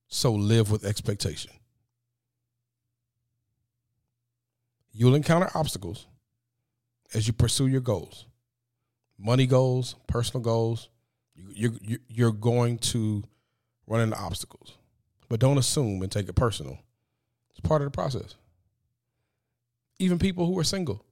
So 0.09 0.33
live 0.33 0.71
with 0.71 0.85
expectation. 0.85 1.53
You'll 4.93 5.15
encounter 5.15 5.51
obstacles 5.55 6.07
as 7.15 7.27
you 7.27 7.33
pursue 7.33 7.67
your 7.67 7.81
goals, 7.81 8.27
money 9.19 9.47
goals, 9.47 9.97
personal 10.07 10.43
goals. 10.43 10.89
You, 11.35 11.79
you, 11.81 11.99
you're 12.09 12.33
going 12.33 12.79
to 12.79 13.25
run 13.93 14.01
into 14.01 14.19
obstacles, 14.19 14.79
but 15.29 15.39
don't 15.39 15.59
assume 15.59 16.03
and 16.03 16.11
take 16.11 16.29
it 16.29 16.33
personal. 16.33 16.79
It's 17.51 17.61
part 17.61 17.83
of 17.83 17.87
the 17.87 17.91
process. 17.91 18.37
Even 19.99 20.19
people 20.19 20.47
who 20.47 20.59
are 20.59 20.65
single 20.65 21.05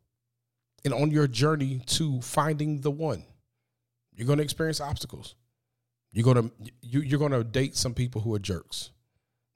and 0.82 0.94
on 0.94 1.10
your 1.10 1.26
journey 1.26 1.82
to 1.86 2.22
finding 2.22 2.80
the 2.80 2.90
one, 2.90 3.24
you're 4.14 4.26
going 4.26 4.38
to 4.38 4.42
experience 4.42 4.80
obstacles. 4.80 5.34
You're 6.10 6.24
going 6.24 6.48
to 6.48 6.52
you, 6.80 7.02
you're 7.02 7.18
going 7.18 7.32
to 7.32 7.44
date 7.44 7.76
some 7.76 7.92
people 7.92 8.22
who 8.22 8.34
are 8.34 8.38
jerks. 8.38 8.90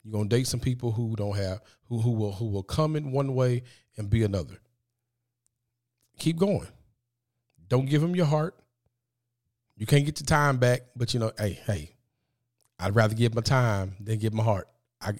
You're 0.02 0.12
going 0.12 0.28
to 0.28 0.36
date 0.36 0.46
some 0.46 0.60
people 0.60 0.92
who 0.92 1.16
don't 1.16 1.36
have 1.36 1.60
who 1.88 2.00
who 2.00 2.10
will 2.10 2.32
who 2.32 2.48
will 2.50 2.62
come 2.62 2.94
in 2.94 3.10
one 3.10 3.34
way 3.34 3.62
and 3.96 4.10
be 4.10 4.22
another. 4.22 4.58
Keep 6.18 6.36
going. 6.36 6.68
Don't 7.68 7.86
give 7.86 8.02
them 8.02 8.14
your 8.14 8.26
heart. 8.26 8.54
You 9.76 9.86
can't 9.86 10.04
get 10.04 10.20
your 10.20 10.26
time 10.26 10.58
back, 10.58 10.82
but 10.94 11.14
you 11.14 11.20
know, 11.20 11.32
hey, 11.36 11.58
hey, 11.66 11.93
I'd 12.78 12.94
rather 12.94 13.14
give 13.14 13.34
my 13.34 13.42
time 13.42 13.94
than 14.00 14.18
give 14.18 14.32
my 14.32 14.42
heart. 14.42 14.68
I, 15.00 15.14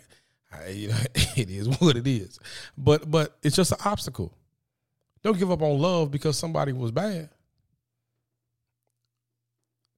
I 0.53 0.69
you 0.71 0.89
know, 0.89 0.97
it 1.37 1.51
is 1.51 1.69
what 1.81 1.97
it 1.97 2.07
is. 2.07 2.39
But 2.77 3.11
but 3.11 3.37
it's 3.43 3.57
just 3.57 3.73
an 3.73 3.79
obstacle. 3.85 4.37
Don't 5.23 5.39
give 5.39 5.51
up 5.51 5.63
on 5.63 5.79
love 5.79 6.11
because 6.11 6.39
somebody 6.39 6.73
was 6.73 6.91
bad. 6.91 7.31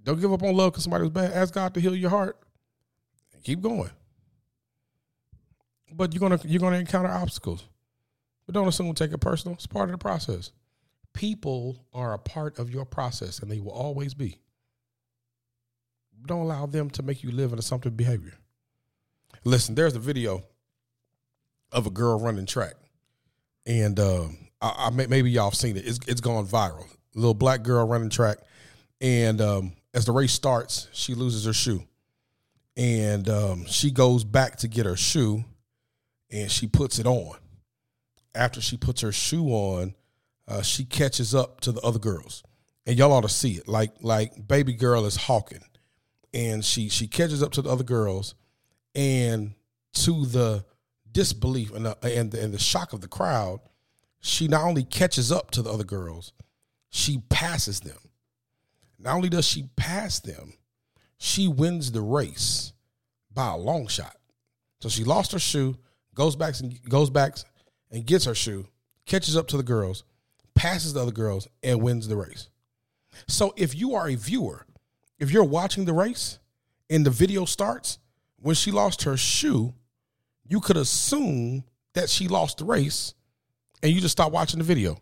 Don't 0.02 0.20
give 0.20 0.32
up 0.32 0.42
on 0.44 0.54
love 0.54 0.72
because 0.72 0.84
somebody 0.84 1.02
was 1.02 1.10
bad. 1.10 1.32
Ask 1.32 1.52
God 1.52 1.74
to 1.74 1.80
heal 1.80 1.96
your 1.96 2.10
heart. 2.10 2.38
And 3.34 3.42
keep 3.42 3.60
going. 3.60 3.90
But 5.92 6.14
you're 6.14 6.20
gonna 6.20 6.38
you're 6.44 6.60
gonna 6.60 6.78
encounter 6.78 7.10
obstacles. 7.10 7.64
But 8.46 8.54
don't 8.54 8.68
assume 8.68 8.94
take 8.94 9.12
it 9.12 9.18
personal. 9.18 9.56
It's 9.56 9.66
part 9.66 9.88
of 9.88 9.92
the 9.92 9.98
process. 9.98 10.52
People 11.12 11.84
are 11.92 12.14
a 12.14 12.18
part 12.18 12.58
of 12.58 12.70
your 12.70 12.84
process 12.84 13.40
and 13.40 13.50
they 13.50 13.58
will 13.58 13.72
always 13.72 14.14
be. 14.14 14.38
Don't 16.26 16.42
allow 16.42 16.66
them 16.66 16.90
to 16.90 17.02
make 17.02 17.22
you 17.22 17.30
live 17.30 17.52
in 17.52 17.58
assumptive 17.58 17.96
behavior. 17.96 18.34
Listen, 19.44 19.74
there's 19.74 19.94
a 19.94 20.00
video 20.00 20.42
of 21.72 21.86
a 21.86 21.90
girl 21.90 22.18
running 22.18 22.46
track. 22.46 22.74
And 23.64 23.98
uh, 23.98 24.26
I, 24.60 24.86
I, 24.86 24.90
maybe 24.90 25.30
y'all 25.30 25.50
have 25.50 25.54
seen 25.54 25.76
it. 25.76 25.86
It's, 25.86 25.98
it's 26.06 26.20
gone 26.20 26.46
viral. 26.46 26.84
A 26.84 27.18
little 27.18 27.34
black 27.34 27.62
girl 27.62 27.86
running 27.86 28.10
track. 28.10 28.38
And 29.00 29.40
um, 29.40 29.72
as 29.94 30.04
the 30.04 30.12
race 30.12 30.32
starts, 30.32 30.88
she 30.92 31.14
loses 31.14 31.44
her 31.44 31.52
shoe. 31.52 31.82
And 32.76 33.28
um, 33.28 33.66
she 33.66 33.90
goes 33.90 34.24
back 34.24 34.56
to 34.56 34.68
get 34.68 34.86
her 34.86 34.96
shoe 34.96 35.44
and 36.30 36.50
she 36.50 36.66
puts 36.66 36.98
it 36.98 37.06
on 37.06 37.36
after 38.36 38.60
she 38.60 38.76
puts 38.76 39.00
her 39.00 39.10
shoe 39.10 39.48
on, 39.48 39.94
uh, 40.46 40.62
she 40.62 40.84
catches 40.84 41.34
up 41.34 41.60
to 41.62 41.72
the 41.72 41.80
other 41.80 41.98
girls, 41.98 42.44
and 42.86 42.96
y'all 42.96 43.12
ought 43.12 43.22
to 43.22 43.28
see 43.28 43.52
it. 43.52 43.66
Like 43.66 43.92
like 44.00 44.46
baby 44.46 44.74
girl 44.74 45.06
is 45.06 45.16
hawking, 45.16 45.64
and 46.32 46.64
she 46.64 46.88
she 46.88 47.06
catches 47.06 47.42
up 47.42 47.52
to 47.52 47.62
the 47.62 47.70
other 47.70 47.84
girls, 47.84 48.34
and 48.94 49.54
to 49.94 50.26
the 50.26 50.64
disbelief 51.12 51.74
and 51.74 51.86
the, 51.86 51.96
and 52.02 52.30
the, 52.30 52.42
and 52.42 52.52
the 52.52 52.58
shock 52.58 52.92
of 52.92 53.00
the 53.00 53.08
crowd, 53.08 53.60
she 54.20 54.48
not 54.48 54.64
only 54.64 54.84
catches 54.84 55.32
up 55.32 55.50
to 55.52 55.62
the 55.62 55.70
other 55.70 55.84
girls, 55.84 56.32
she 56.90 57.22
passes 57.30 57.80
them. 57.80 57.98
Not 58.98 59.16
only 59.16 59.28
does 59.28 59.46
she 59.46 59.68
pass 59.76 60.20
them, 60.20 60.52
she 61.18 61.48
wins 61.48 61.92
the 61.92 62.02
race 62.02 62.72
by 63.32 63.52
a 63.52 63.56
long 63.56 63.86
shot. 63.86 64.16
So 64.80 64.88
she 64.88 65.04
lost 65.04 65.32
her 65.32 65.38
shoe, 65.38 65.76
goes 66.14 66.36
back 66.36 66.58
and 66.60 66.82
goes 66.88 67.08
back 67.08 67.36
and 67.90 68.04
gets 68.04 68.24
her 68.24 68.34
shoe, 68.34 68.66
catches 69.06 69.36
up 69.36 69.48
to 69.48 69.56
the 69.56 69.62
girls, 69.62 70.04
passes 70.54 70.92
the 70.92 71.00
other 71.00 71.12
girls, 71.12 71.48
and 71.62 71.80
wins 71.80 72.08
the 72.08 72.16
race. 72.16 72.48
So 73.28 73.54
if 73.56 73.74
you 73.74 73.94
are 73.94 74.08
a 74.08 74.14
viewer, 74.14 74.66
if 75.18 75.30
you're 75.30 75.44
watching 75.44 75.84
the 75.84 75.92
race 75.92 76.38
and 76.90 77.04
the 77.04 77.10
video 77.10 77.44
starts 77.44 77.98
when 78.36 78.54
she 78.54 78.70
lost 78.70 79.02
her 79.04 79.16
shoe, 79.16 79.74
you 80.46 80.60
could 80.60 80.76
assume 80.76 81.64
that 81.94 82.10
she 82.10 82.28
lost 82.28 82.58
the 82.58 82.64
race 82.64 83.14
and 83.82 83.92
you 83.92 84.00
just 84.00 84.12
stop 84.12 84.32
watching 84.32 84.58
the 84.58 84.64
video. 84.64 84.98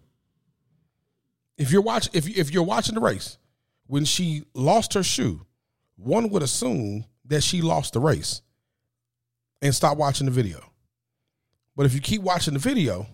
If 1.57 1.71
you're 1.71 1.83
watching 1.83 2.13
if 2.15 2.29
if 2.29 2.51
you're 2.53 2.63
watching 2.65 2.95
the 2.95 3.01
race 3.01 3.39
when 3.87 4.05
she 4.05 4.45
lost 4.55 4.95
her 4.95 5.03
shoe, 5.03 5.45
one 5.97 6.29
would 6.31 6.43
assume 6.43 7.05
that 7.27 7.43
she 7.43 7.63
lost 7.63 7.93
the 7.93 8.01
race 8.01 8.43
and 9.63 9.75
stop 9.75 9.97
watching 9.97 10.27
the 10.27 10.33
video. 10.33 10.61
But 11.77 11.87
if 11.87 11.95
you 11.95 12.01
keep 12.01 12.23
watching 12.23 12.55
the 12.55 12.61
video, 12.61 13.07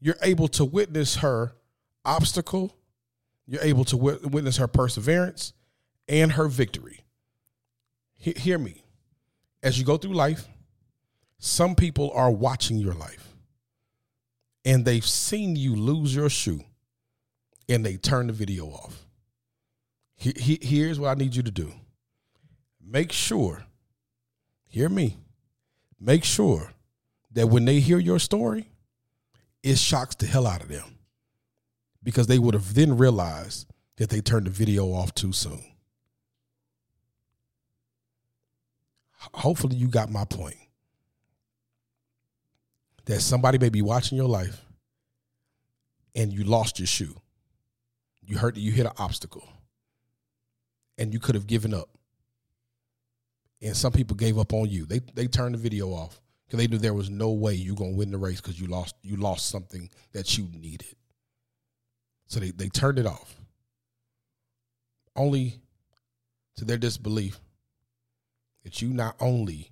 you're 0.00 0.16
able 0.22 0.48
to 0.48 0.64
witness 0.64 1.16
her 1.16 1.52
obstacle, 2.04 2.76
you're 3.46 3.62
able 3.62 3.84
to 3.86 3.96
witness 3.96 4.56
her 4.58 4.68
perseverance 4.68 5.52
and 6.08 6.32
her 6.32 6.48
victory. 6.48 7.04
hear 8.16 8.58
me. 8.58 8.82
As 9.62 9.78
you 9.78 9.84
go 9.84 9.96
through 9.96 10.14
life, 10.14 10.46
some 11.38 11.74
people 11.74 12.10
are 12.14 12.30
watching 12.30 12.78
your 12.78 12.94
life 12.94 13.36
and 14.64 14.84
they've 14.84 15.06
seen 15.06 15.56
you 15.56 15.74
lose 15.76 16.14
your 16.14 16.28
shoe 16.28 16.60
and 17.68 17.84
they 17.84 17.96
turn 17.96 18.26
the 18.26 18.32
video 18.32 18.66
off. 18.66 19.06
He, 20.16 20.32
he, 20.36 20.58
here's 20.60 20.98
what 20.98 21.08
I 21.08 21.14
need 21.14 21.36
you 21.36 21.42
to 21.42 21.50
do 21.50 21.72
make 22.80 23.12
sure, 23.12 23.64
hear 24.66 24.88
me, 24.88 25.16
make 26.00 26.24
sure 26.24 26.72
that 27.32 27.48
when 27.48 27.64
they 27.64 27.80
hear 27.80 27.98
your 27.98 28.18
story, 28.18 28.70
it 29.62 29.78
shocks 29.78 30.14
the 30.14 30.26
hell 30.26 30.46
out 30.46 30.62
of 30.62 30.68
them 30.68 30.98
because 32.02 32.26
they 32.28 32.38
would 32.38 32.54
have 32.54 32.74
then 32.74 32.96
realized 32.96 33.66
that 33.96 34.10
they 34.10 34.20
turned 34.20 34.46
the 34.46 34.50
video 34.50 34.86
off 34.86 35.14
too 35.14 35.32
soon. 35.32 35.64
Hopefully, 39.34 39.76
you 39.76 39.88
got 39.88 40.10
my 40.10 40.24
point. 40.24 40.56
That 43.06 43.20
somebody 43.20 43.58
may 43.58 43.68
be 43.68 43.82
watching 43.82 44.16
your 44.18 44.28
life 44.28 44.64
and 46.16 46.32
you 46.32 46.44
lost 46.44 46.78
your 46.78 46.86
shoe. 46.86 47.14
You 48.22 48.38
hurt 48.38 48.56
you 48.56 48.72
hit 48.72 48.86
an 48.86 48.92
obstacle. 48.98 49.46
And 50.98 51.12
you 51.12 51.20
could 51.20 51.34
have 51.34 51.46
given 51.46 51.74
up. 51.74 51.90
And 53.62 53.76
some 53.76 53.92
people 53.92 54.16
gave 54.16 54.38
up 54.38 54.52
on 54.52 54.68
you. 54.68 54.86
They 54.86 55.00
they 55.14 55.26
turned 55.26 55.54
the 55.54 55.58
video 55.58 55.90
off 55.90 56.20
because 56.46 56.58
they 56.58 56.66
knew 56.66 56.78
there 56.78 56.94
was 56.94 57.10
no 57.10 57.30
way 57.30 57.54
you're 57.54 57.76
gonna 57.76 57.92
win 57.92 58.10
the 58.10 58.18
race 58.18 58.40
because 58.40 58.60
you 58.60 58.66
lost 58.66 58.96
you 59.02 59.16
lost 59.16 59.50
something 59.50 59.88
that 60.12 60.36
you 60.36 60.48
needed. 60.52 60.94
So 62.26 62.40
they, 62.40 62.50
they 62.50 62.68
turned 62.68 62.98
it 62.98 63.06
off. 63.06 63.36
Only 65.14 65.60
to 66.56 66.64
their 66.64 66.76
disbelief 66.76 67.38
that 68.66 68.82
you 68.82 68.88
not 68.88 69.14
only 69.20 69.70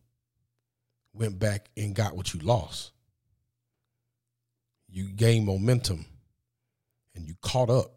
went 1.12 1.37
back 1.40 1.68
and 1.76 1.96
got 1.96 2.14
what 2.16 2.33
you 2.33 2.38
lost, 2.38 2.92
you 4.88 5.09
gained 5.09 5.44
momentum 5.44 6.07
and 7.16 7.26
you 7.26 7.35
caught 7.42 7.70
up. 7.70 7.90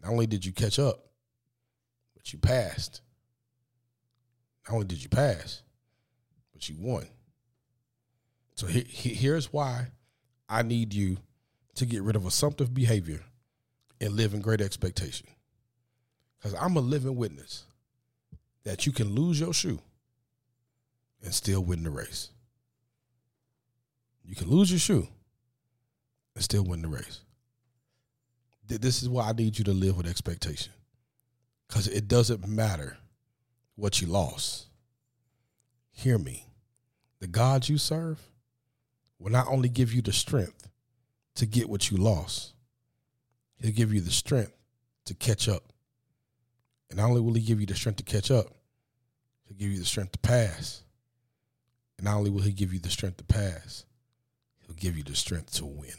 Not 0.00 0.12
only 0.12 0.28
did 0.28 0.44
you 0.44 0.52
catch 0.52 0.78
up, 0.78 1.04
but 2.14 2.32
you 2.32 2.38
passed. 2.38 3.00
Not 4.68 4.74
only 4.74 4.86
did 4.86 5.02
you 5.02 5.08
pass, 5.08 5.62
but 6.52 6.68
you 6.68 6.76
won. 6.78 7.08
So 8.54 8.68
he, 8.68 8.82
he, 8.82 9.14
here's 9.14 9.52
why 9.52 9.88
I 10.48 10.62
need 10.62 10.94
you 10.94 11.16
to 11.74 11.86
get 11.86 12.04
rid 12.04 12.14
of 12.14 12.24
assumptive 12.24 12.72
behavior 12.72 13.24
and 14.00 14.12
live 14.12 14.32
in 14.32 14.42
great 14.42 14.60
expectation. 14.60 15.26
Because 16.38 16.54
I'm 16.54 16.76
a 16.76 16.80
living 16.80 17.16
witness 17.16 17.64
that 18.64 18.86
you 18.86 18.92
can 18.92 19.14
lose 19.14 19.40
your 19.40 19.52
shoe 19.52 19.80
and 21.22 21.34
still 21.34 21.62
win 21.62 21.82
the 21.82 21.90
race. 21.90 22.30
You 24.24 24.36
can 24.36 24.48
lose 24.48 24.70
your 24.70 24.78
shoe 24.78 25.08
and 26.34 26.44
still 26.44 26.64
win 26.64 26.82
the 26.82 26.88
race. 26.88 27.20
This 28.66 29.02
is 29.02 29.08
why 29.08 29.28
I 29.28 29.32
need 29.32 29.58
you 29.58 29.64
to 29.64 29.72
live 29.72 29.96
with 29.96 30.06
expectation. 30.06 30.72
Because 31.66 31.88
it 31.88 32.06
doesn't 32.06 32.46
matter 32.46 32.96
what 33.74 34.00
you 34.00 34.06
lost. 34.06 34.66
Hear 35.90 36.18
me. 36.18 36.46
The 37.18 37.26
God 37.26 37.68
you 37.68 37.78
serve 37.78 38.20
will 39.18 39.32
not 39.32 39.48
only 39.48 39.68
give 39.68 39.92
you 39.92 40.02
the 40.02 40.12
strength 40.12 40.68
to 41.34 41.46
get 41.46 41.68
what 41.68 41.90
you 41.90 41.96
lost, 41.96 42.54
He'll 43.56 43.72
give 43.72 43.92
you 43.92 44.00
the 44.00 44.10
strength 44.10 44.52
to 45.06 45.14
catch 45.14 45.48
up. 45.48 45.69
And 46.90 46.98
not 46.98 47.08
only 47.08 47.20
will 47.20 47.34
He 47.34 47.40
give 47.40 47.60
you 47.60 47.66
the 47.66 47.74
strength 47.74 47.98
to 47.98 48.02
catch 48.02 48.30
up, 48.30 48.46
He'll 49.46 49.56
give 49.56 49.70
you 49.70 49.78
the 49.78 49.84
strength 49.86 50.12
to 50.12 50.18
pass. 50.18 50.82
And 51.96 52.04
not 52.04 52.16
only 52.16 52.30
will 52.30 52.42
He 52.42 52.52
give 52.52 52.72
you 52.72 52.80
the 52.80 52.90
strength 52.90 53.16
to 53.18 53.24
pass, 53.24 53.84
He'll 54.66 54.76
give 54.76 54.96
you 54.96 55.04
the 55.04 55.16
strength 55.16 55.52
to 55.54 55.66
win. 55.66 55.94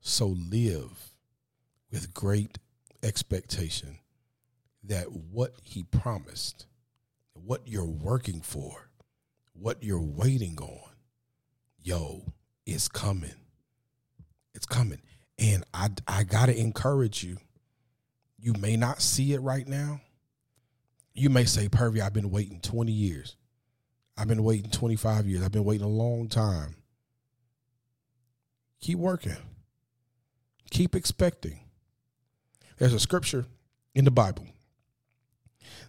So 0.00 0.26
live 0.26 1.12
with 1.90 2.12
great 2.12 2.58
expectation 3.02 3.98
that 4.84 5.12
what 5.12 5.54
he 5.62 5.84
promised, 5.84 6.66
what 7.34 7.62
you're 7.66 7.84
working 7.84 8.40
for, 8.40 8.88
what 9.52 9.82
you're 9.82 10.00
waiting 10.00 10.58
on, 10.58 10.90
yo, 11.82 12.32
is 12.66 12.88
coming. 12.88 13.34
It's 14.54 14.66
coming. 14.66 15.00
And 15.38 15.64
I 15.72 15.90
I 16.06 16.24
gotta 16.24 16.58
encourage 16.58 17.22
you. 17.22 17.38
You 18.42 18.54
may 18.54 18.76
not 18.76 19.00
see 19.00 19.34
it 19.34 19.40
right 19.40 19.68
now. 19.68 20.00
You 21.14 21.30
may 21.30 21.44
say, 21.44 21.68
Purvy, 21.68 22.00
I've 22.00 22.12
been 22.12 22.32
waiting 22.32 22.58
20 22.58 22.90
years. 22.90 23.36
I've 24.16 24.26
been 24.26 24.42
waiting 24.42 24.68
25 24.68 25.26
years. 25.28 25.44
I've 25.44 25.52
been 25.52 25.62
waiting 25.62 25.86
a 25.86 25.88
long 25.88 26.28
time. 26.28 26.74
Keep 28.80 28.98
working. 28.98 29.36
Keep 30.70 30.96
expecting. 30.96 31.60
There's 32.78 32.92
a 32.92 32.98
scripture 32.98 33.46
in 33.94 34.04
the 34.04 34.10
Bible 34.10 34.48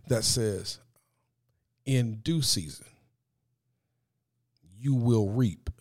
that 0.07 0.23
says, 0.23 0.77
in 1.87 2.17
due 2.17 2.43
season, 2.43 2.85
you 4.77 4.93
will 4.93 5.29
reap 5.29 5.71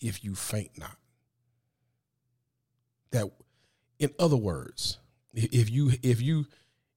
if 0.00 0.24
you 0.24 0.34
faint 0.34 0.72
not. 0.76 0.96
That, 3.12 3.30
in 4.00 4.10
other 4.18 4.36
words, 4.36 4.98
if 5.36 5.70
you 5.70 5.92
if 6.02 6.20
you 6.20 6.46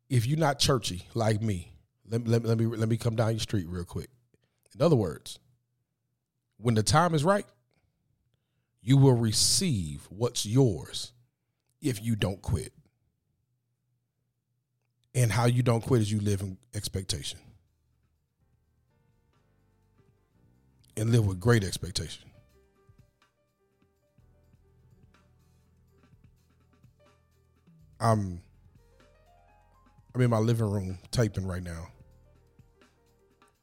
if 0.09 0.25
you're 0.25 0.39
not 0.39 0.57
churchy 0.59 1.03
like 1.13 1.41
me, 1.41 1.73
let, 2.09 2.27
let, 2.27 2.43
let 2.45 2.57
me 2.57 2.65
let 2.65 2.89
me 2.89 2.97
come 2.97 3.15
down 3.15 3.31
your 3.31 3.39
street 3.39 3.67
real 3.67 3.83
quick. 3.83 4.09
In 4.73 4.81
other 4.81 4.95
words, 4.95 5.39
when 6.57 6.73
the 6.73 6.83
time 6.83 7.13
is 7.13 7.23
right, 7.23 7.45
you 8.81 8.97
will 8.97 9.15
receive 9.15 10.07
what's 10.09 10.45
yours 10.45 11.11
if 11.81 12.01
you 12.01 12.15
don't 12.15 12.41
quit. 12.41 12.73
And 15.13 15.31
how 15.31 15.45
you 15.45 15.63
don't 15.63 15.81
quit 15.81 16.01
is 16.01 16.11
you 16.11 16.19
live 16.19 16.41
in 16.41 16.57
expectation. 16.73 17.39
And 20.95 21.11
live 21.11 21.25
with 21.25 21.39
great 21.39 21.63
expectation. 21.63 22.28
I'm 27.99 28.41
I'm 30.15 30.21
in 30.21 30.29
my 30.29 30.39
living 30.39 30.69
room 30.69 30.97
typing 31.11 31.45
right 31.45 31.63
now. 31.63 31.87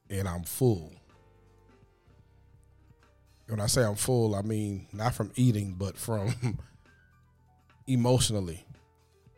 And 0.09 0.29
I'm 0.29 0.44
full. 0.44 0.92
When 3.49 3.61
I 3.61 3.66
say 3.66 3.83
I'm 3.83 3.96
full, 3.96 4.35
I 4.35 4.42
mean 4.42 4.87
not 4.92 5.14
from 5.14 5.33
eating, 5.37 5.75
but 5.79 5.96
from 5.96 6.59
emotionally. 7.87 8.64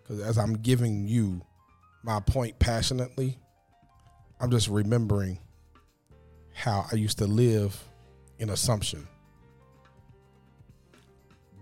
Because 0.03 0.23
as 0.23 0.39
I'm 0.39 0.55
giving 0.55 1.07
you 1.07 1.43
my 2.03 2.21
point 2.21 2.59
passionately, 2.59 3.39
I'm 4.41 4.51
just 4.51 4.69
remembering 4.69 5.39
how 6.55 6.87
I 6.91 6.97
used 6.97 7.19
to 7.19 7.27
live 7.27 7.81
in 8.39 8.51
assumption. 8.51 9.07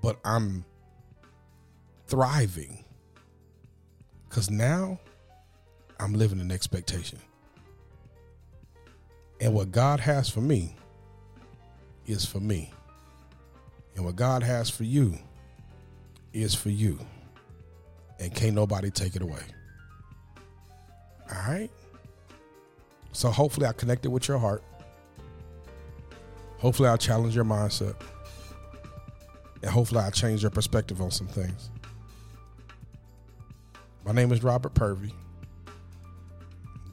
But 0.02 0.18
I'm 0.24 0.64
thriving 2.06 2.84
because 4.28 4.50
now 4.50 4.98
I'm 5.98 6.14
living 6.14 6.40
in 6.40 6.50
expectation. 6.50 7.18
And 9.40 9.54
what 9.54 9.70
God 9.70 10.00
has 10.00 10.28
for 10.28 10.40
me 10.40 10.76
is 12.06 12.24
for 12.24 12.40
me. 12.40 12.72
And 13.94 14.04
what 14.04 14.16
God 14.16 14.42
has 14.42 14.70
for 14.70 14.84
you 14.84 15.18
is 16.32 16.54
for 16.54 16.70
you. 16.70 16.98
And 18.18 18.34
can't 18.34 18.54
nobody 18.54 18.90
take 18.90 19.16
it 19.16 19.22
away. 19.22 19.42
All 21.30 21.38
right? 21.48 21.70
So 23.12 23.30
hopefully 23.30 23.66
I 23.66 23.72
connected 23.72 24.10
with 24.10 24.28
your 24.28 24.38
heart. 24.38 24.62
Hopefully 26.58 26.88
I 26.88 26.96
challenge 26.96 27.34
your 27.34 27.44
mindset. 27.44 27.94
And 29.62 29.70
hopefully 29.70 30.00
I 30.00 30.10
change 30.10 30.42
your 30.42 30.50
perspective 30.50 31.00
on 31.00 31.10
some 31.10 31.26
things. 31.26 31.70
My 34.06 34.12
name 34.12 34.30
is 34.30 34.44
Robert 34.44 34.72
Purvey. 34.72 35.12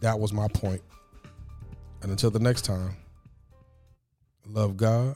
That 0.02 0.20
was 0.20 0.34
my 0.34 0.48
point. 0.48 0.82
And 2.02 2.10
until 2.10 2.32
the 2.32 2.40
next 2.40 2.64
time, 2.66 2.98
love 4.48 4.78
God, 4.78 5.16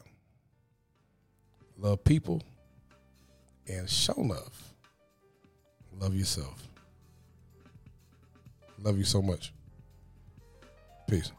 love 1.75 2.03
people, 2.03 2.43
and 3.67 3.89
show 3.89 4.13
love. 4.15 4.75
Love 5.99 6.13
yourself. 6.13 6.67
Love 8.83 8.99
you 8.99 9.03
so 9.03 9.23
much. 9.23 9.51
Peace. 11.09 11.31